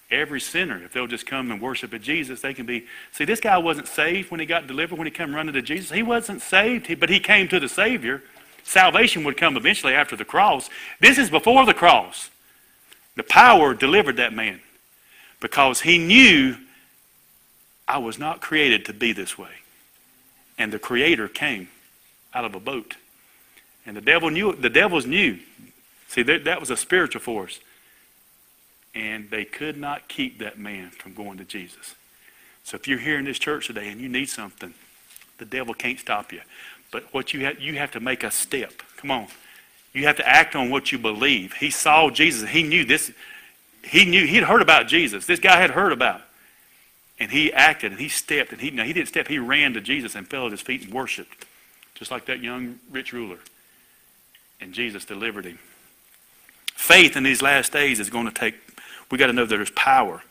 [0.09, 2.85] Every sinner, if they'll just come and worship at Jesus, they can be.
[3.11, 5.91] See, this guy wasn't saved when he got delivered, when he came running to Jesus.
[5.91, 8.21] He wasn't saved, but he came to the Savior.
[8.63, 10.69] Salvation would come eventually after the cross.
[11.01, 12.29] This is before the cross.
[13.17, 14.61] The power delivered that man
[15.41, 16.55] because he knew
[17.87, 19.49] I was not created to be this way.
[20.57, 21.69] And the Creator came
[22.33, 22.95] out of a boat.
[23.85, 25.39] And the devil knew the devils knew.
[26.07, 27.59] See, that, that was a spiritual force.
[28.95, 31.95] And they could not keep that man from going to Jesus.
[32.63, 34.73] So if you're here in this church today and you need something,
[35.39, 36.41] the devil can't stop you.
[36.91, 38.71] But what you have, you have to make a step.
[38.97, 39.27] Come on.
[39.93, 41.53] You have to act on what you believe.
[41.53, 42.49] He saw Jesus.
[42.49, 43.11] He knew this.
[43.83, 45.25] He knew he'd heard about Jesus.
[45.25, 46.21] This guy had heard about.
[47.19, 49.27] And he acted and he stepped and he no, he didn't step.
[49.27, 51.45] He ran to Jesus and fell at his feet and worshipped,
[51.95, 53.39] just like that young rich ruler.
[54.59, 55.59] And Jesus delivered him.
[56.73, 58.55] Faith in these last days is going to take.
[59.11, 60.23] We got to know that there's power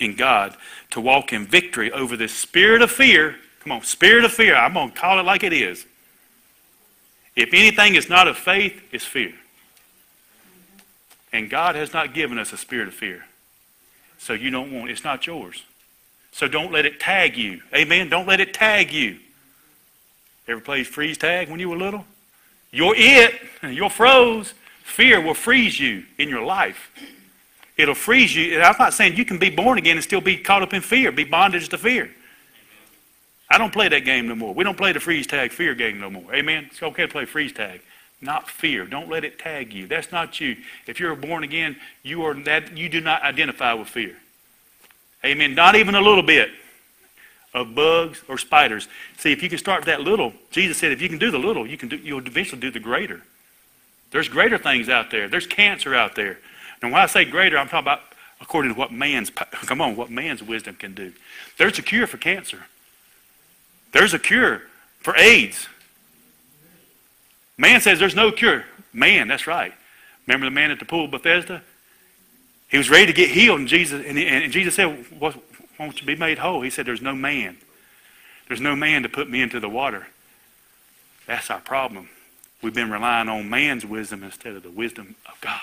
[0.00, 0.56] in God
[0.90, 3.36] to walk in victory over this spirit of fear.
[3.60, 4.54] Come on, spirit of fear.
[4.54, 5.86] I'm going to call it like it is.
[7.36, 9.34] If anything is not of faith, it's fear.
[11.32, 13.24] And God has not given us a spirit of fear.
[14.18, 15.62] So you don't want it's not yours.
[16.34, 17.60] So don't let it tag you.
[17.72, 18.08] Amen.
[18.08, 19.18] Don't let it tag you.
[20.48, 22.04] Ever played freeze tag when you were little?
[22.72, 23.40] You're it.
[23.62, 24.52] You're froze.
[24.82, 26.90] Fear will freeze you in your life.
[27.76, 28.60] It'll freeze you.
[28.60, 31.12] I'm not saying you can be born again and still be caught up in fear,
[31.12, 32.10] be bondage to fear.
[33.48, 34.52] I don't play that game no more.
[34.52, 36.34] We don't play the freeze tag fear game no more.
[36.34, 36.66] Amen.
[36.68, 37.80] It's okay to play freeze tag,
[38.20, 38.86] not fear.
[38.86, 39.86] Don't let it tag you.
[39.86, 40.56] That's not you.
[40.88, 44.16] If you're born again, you are that you do not identify with fear.
[45.24, 45.54] Amen.
[45.54, 46.50] Not even a little bit
[47.54, 48.88] of bugs or spiders.
[49.16, 51.66] See, if you can start that little, Jesus said, if you can do the little,
[51.66, 53.22] you can do, you'll eventually do the greater.
[54.10, 55.28] There's greater things out there.
[55.28, 56.38] There's cancer out there.
[56.82, 58.02] And when I say greater, I'm talking about
[58.40, 59.30] according to what man's
[59.66, 61.12] come on, what man's wisdom can do.
[61.56, 62.64] There's a cure for cancer.
[63.92, 64.62] There's a cure
[65.00, 65.68] for AIDS.
[67.56, 68.64] Man says there's no cure.
[68.92, 69.72] Man, that's right.
[70.26, 71.62] Remember the man at the pool of Bethesda?
[72.68, 76.16] He was ready to get healed, and Jesus, and, and Jesus said, Won't you be
[76.16, 76.62] made whole?
[76.62, 77.56] He said, There's no man.
[78.48, 80.06] There's no man to put me into the water.
[81.26, 82.08] That's our problem.
[82.62, 85.60] We've been relying on man's wisdom instead of the wisdom of God.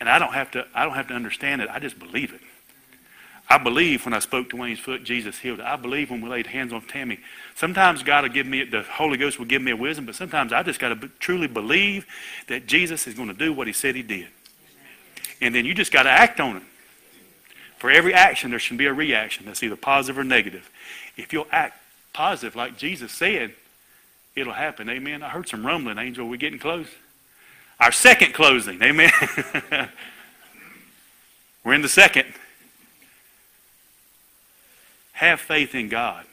[0.00, 1.68] And I don't have to I don't have to understand it.
[1.70, 2.40] I just believe it.
[3.48, 5.66] I believe when I spoke to Wayne's foot, Jesus healed it.
[5.66, 7.20] I believe when we laid hands on Tammy.
[7.54, 10.52] Sometimes God will give me, the Holy Ghost will give me a wisdom, but sometimes
[10.52, 12.06] I just got to truly believe
[12.48, 14.28] that Jesus is going to do what he said he did.
[15.40, 16.62] And then you just got to act on it.
[17.78, 20.70] For every action, there should be a reaction that's either positive or negative.
[21.16, 21.78] If you'll act
[22.12, 23.52] positive, like Jesus said,
[24.34, 24.88] it'll happen.
[24.88, 25.22] Amen.
[25.22, 26.26] I heard some rumbling, Angel.
[26.26, 26.86] We're getting close.
[27.80, 28.82] Our second closing.
[28.82, 29.10] Amen.
[31.64, 32.32] We're in the second.
[35.12, 36.24] Have faith in God.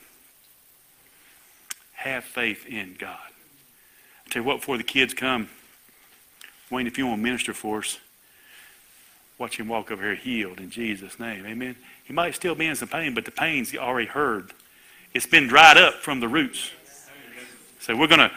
[1.93, 3.17] Have faith in God.
[4.25, 5.49] I tell you what, before the kids come,
[6.69, 7.99] Wayne, if you want to minister for us,
[9.41, 11.47] watch him walk over here healed in Jesus' name.
[11.47, 11.75] Amen.
[12.03, 14.53] He might still be in some pain, but the pain's already heard.
[15.15, 16.69] It's been dried up from the roots.
[17.79, 18.31] So we're going to,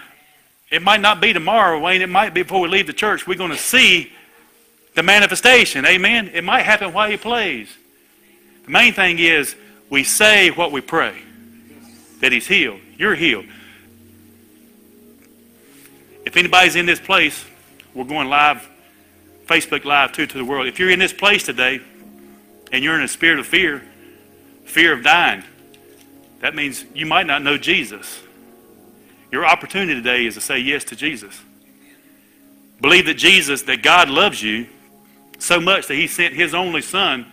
[0.70, 2.00] it might not be tomorrow, Wayne.
[2.00, 3.26] It might be before we leave the church.
[3.26, 4.12] We're going to see
[4.94, 5.84] the manifestation.
[5.84, 6.30] Amen.
[6.32, 7.68] It might happen while he plays.
[8.64, 9.54] The main thing is
[9.90, 11.14] we say what we pray
[12.20, 12.80] that he's healed.
[12.96, 13.44] You're healed.
[16.24, 17.44] If anybody's in this place,
[17.92, 18.66] we're going live,
[19.46, 20.66] Facebook Live too, to the world.
[20.66, 21.80] If you're in this place today
[22.72, 23.82] and you're in a spirit of fear,
[24.64, 25.44] fear of dying,
[26.40, 28.20] that means you might not know Jesus.
[29.30, 31.40] Your opportunity today is to say yes to Jesus.
[32.80, 34.66] Believe that Jesus, that God loves you
[35.38, 37.26] so much that he sent his only son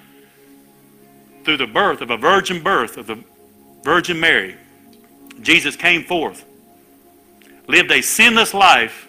[1.44, 3.24] through the birth of a virgin birth of the
[3.84, 4.56] Virgin Mary.
[5.42, 6.46] Jesus came forth,
[7.68, 9.08] lived a sinless life,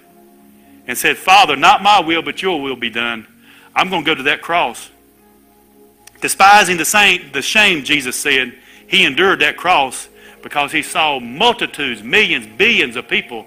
[0.86, 3.26] and said, Father, not my will, but your will be done.
[3.74, 4.90] I'm going to go to that cross.
[6.20, 8.54] Despising the, saint, the shame, Jesus said,
[8.86, 10.08] he endured that cross
[10.42, 13.46] because he saw multitudes, millions, billions of people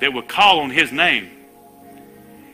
[0.00, 1.30] that would call on his name.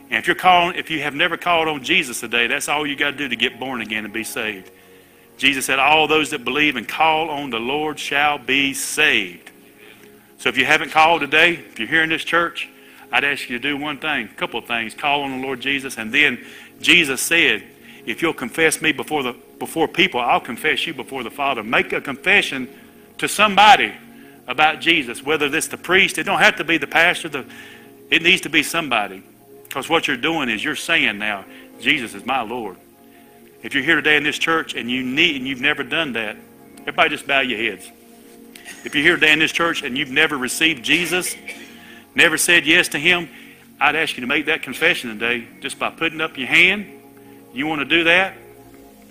[0.09, 2.95] And if you're calling, if you have never called on Jesus today, that's all you
[2.95, 4.71] got to do to get born again and be saved.
[5.37, 9.51] Jesus said, All those that believe and call on the Lord shall be saved.
[10.37, 12.69] So if you haven't called today, if you're here in this church,
[13.11, 14.93] I'd ask you to do one thing, a couple of things.
[14.93, 15.97] Call on the Lord Jesus.
[15.97, 16.45] And then
[16.79, 17.63] Jesus said,
[18.05, 21.63] If you'll confess me before, the, before people, I'll confess you before the Father.
[21.63, 22.69] Make a confession
[23.17, 23.93] to somebody
[24.47, 27.45] about Jesus, whether it's the priest, it don't have to be the pastor, the,
[28.09, 29.21] it needs to be somebody.
[29.63, 31.45] Because what you're doing is you're saying now,
[31.79, 32.77] Jesus is my Lord.
[33.61, 36.35] If you're here today in this church and you need and you've never done that,
[36.79, 37.91] everybody just bow your heads.
[38.85, 41.35] If you're here today in this church and you've never received Jesus,
[42.19, 43.29] never said yes to him,
[43.79, 46.85] I'd ask you to make that confession today just by putting up your hand.
[47.53, 48.35] You want to do that?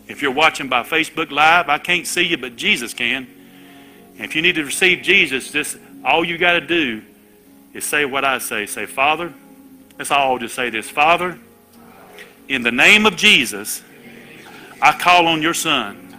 [0.07, 3.27] If you're watching by Facebook Live, I can't see you, but Jesus can.
[4.19, 7.03] If you need to receive Jesus, just all you got to do
[7.75, 8.67] is say what I say.
[8.67, 9.33] Say, Father,
[9.99, 10.89] Let's all just say this.
[10.89, 11.37] Father,
[12.47, 13.83] in the name of Jesus,
[14.81, 16.17] I call on your son.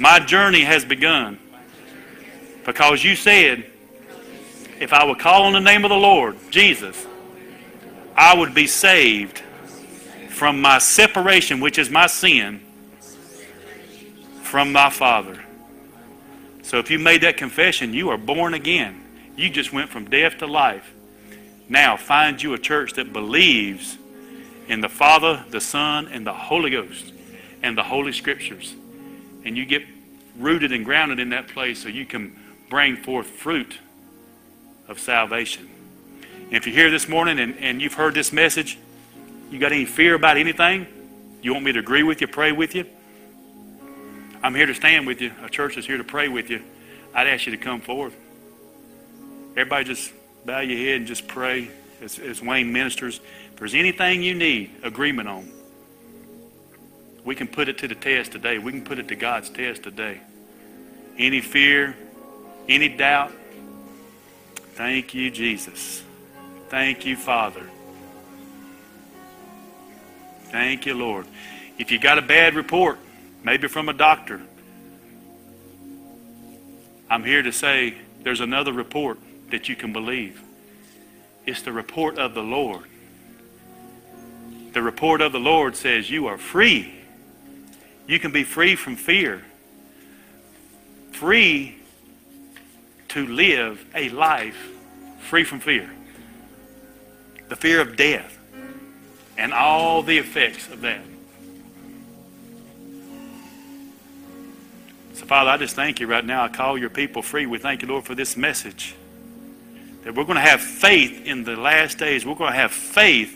[0.00, 1.38] My journey has begun
[2.66, 3.70] because you said,
[4.82, 7.06] if I would call on the name of the Lord, Jesus,
[8.16, 9.38] I would be saved
[10.28, 12.60] from my separation, which is my sin,
[14.42, 15.44] from my Father.
[16.62, 19.04] So if you made that confession, you are born again.
[19.36, 20.92] You just went from death to life.
[21.68, 23.98] Now find you a church that believes
[24.66, 27.12] in the Father, the Son, and the Holy Ghost
[27.62, 28.74] and the Holy Scriptures.
[29.44, 29.84] And you get
[30.36, 32.36] rooted and grounded in that place so you can
[32.68, 33.78] bring forth fruit
[34.92, 35.68] of salvation.
[36.44, 38.78] And if you're here this morning and, and you've heard this message,
[39.50, 40.86] you got any fear about anything?
[41.42, 42.86] You want me to agree with you, pray with you?
[44.42, 45.32] I'm here to stand with you.
[45.42, 46.62] A church is here to pray with you.
[47.14, 48.12] I'd ask you to come forward.
[49.56, 50.12] Everybody just
[50.44, 51.68] bow your head and just pray
[52.00, 53.20] as, as Wayne ministers.
[53.52, 55.50] If there's anything you need agreement on,
[57.24, 58.58] we can put it to the test today.
[58.58, 60.20] We can put it to God's test today.
[61.18, 61.96] Any fear,
[62.68, 63.32] any doubt,
[64.82, 66.02] thank you, Jesus.
[66.68, 67.64] Thank you, Father.
[70.50, 71.24] Thank you, Lord.
[71.78, 72.98] If you got a bad report,
[73.44, 74.40] maybe from a doctor,
[77.08, 79.18] I'm here to say there's another report
[79.50, 80.42] that you can believe.
[81.46, 82.86] It's the report of the Lord.
[84.72, 86.92] The report of the Lord says you are free.
[88.08, 89.44] You can be free from fear.
[91.12, 91.76] Free
[93.10, 94.71] to live a life
[95.32, 95.90] free from fear.
[97.48, 98.38] The fear of death
[99.38, 101.00] and all the effects of that.
[105.14, 106.44] So, Father, I just thank you right now.
[106.44, 107.46] I call your people free.
[107.46, 108.94] We thank you, Lord, for this message
[110.02, 112.26] that we're going to have faith in the last days.
[112.26, 113.34] We're going to have faith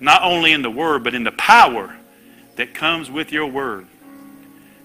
[0.00, 1.96] not only in the Word, but in the power
[2.56, 3.86] that comes with your Word.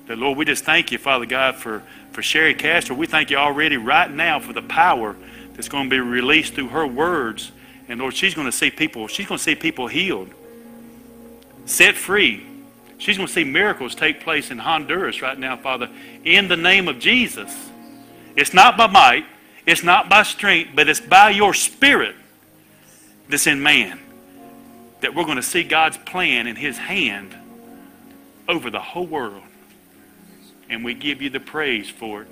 [0.06, 1.84] That, Lord, we just thank you, Father God, for,
[2.14, 2.96] for Sherry Castro.
[2.96, 5.18] We thank you already right now for the power
[5.58, 7.52] that's going to be released through her words.
[7.90, 10.30] And Lord, she's going to see people, she's going to see people healed,
[11.66, 12.46] set free.
[13.00, 15.90] She's going to see miracles take place in Honduras right now, Father,
[16.24, 17.70] in the name of Jesus.
[18.36, 19.26] It's not by might,
[19.66, 22.16] it's not by strength, but it's by your spirit
[23.30, 24.00] that's in man
[25.02, 27.36] that we're going to see God's plan in his hand
[28.48, 29.44] over the whole world.
[30.70, 32.28] And we give you the praise for it.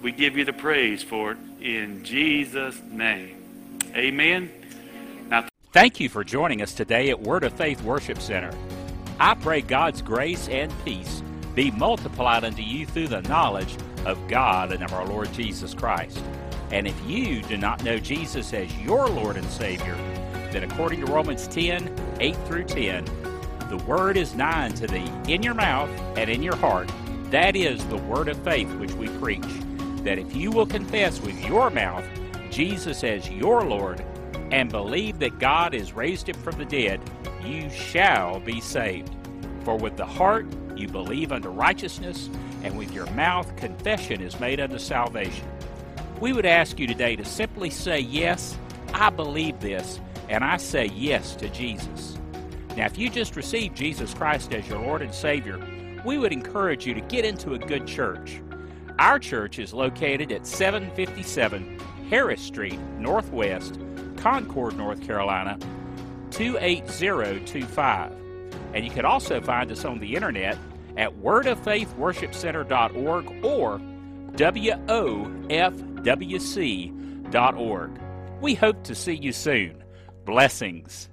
[0.00, 3.80] We give you the praise for it in Jesus' name.
[3.94, 4.50] Amen.
[5.28, 8.52] Now, thank you for joining us today at Word of Faith Worship Center.
[9.18, 11.22] I pray God's grace and peace
[11.54, 16.22] be multiplied unto you through the knowledge of God and of our Lord Jesus Christ.
[16.70, 19.96] And if you do not know Jesus as your Lord and Savior,
[20.50, 21.90] then according to Romans 10
[22.20, 23.04] 8 through 10,
[23.70, 26.90] the word is nigh unto thee, in your mouth and in your heart.
[27.30, 29.44] That is the word of faith which we preach.
[30.06, 32.04] That if you will confess with your mouth
[32.48, 34.00] Jesus as your Lord
[34.52, 37.00] and believe that God has raised him from the dead,
[37.44, 39.10] you shall be saved.
[39.64, 40.46] For with the heart
[40.76, 42.30] you believe unto righteousness,
[42.62, 45.48] and with your mouth confession is made unto salvation.
[46.20, 48.56] We would ask you today to simply say, Yes,
[48.94, 49.98] I believe this,
[50.28, 52.16] and I say yes to Jesus.
[52.76, 55.60] Now, if you just received Jesus Christ as your Lord and Savior,
[56.04, 58.40] we would encourage you to get into a good church.
[58.98, 61.78] Our church is located at 757
[62.08, 63.78] Harris Street, Northwest,
[64.16, 65.58] Concord, North Carolina,
[66.30, 68.12] 28025.
[68.72, 70.56] And you can also find us on the internet
[70.96, 73.80] at wordoffaithworshipcenter.org or
[74.32, 75.60] WOFWC.org.
[78.40, 79.82] We hope to see you soon.
[80.24, 81.10] Blessings.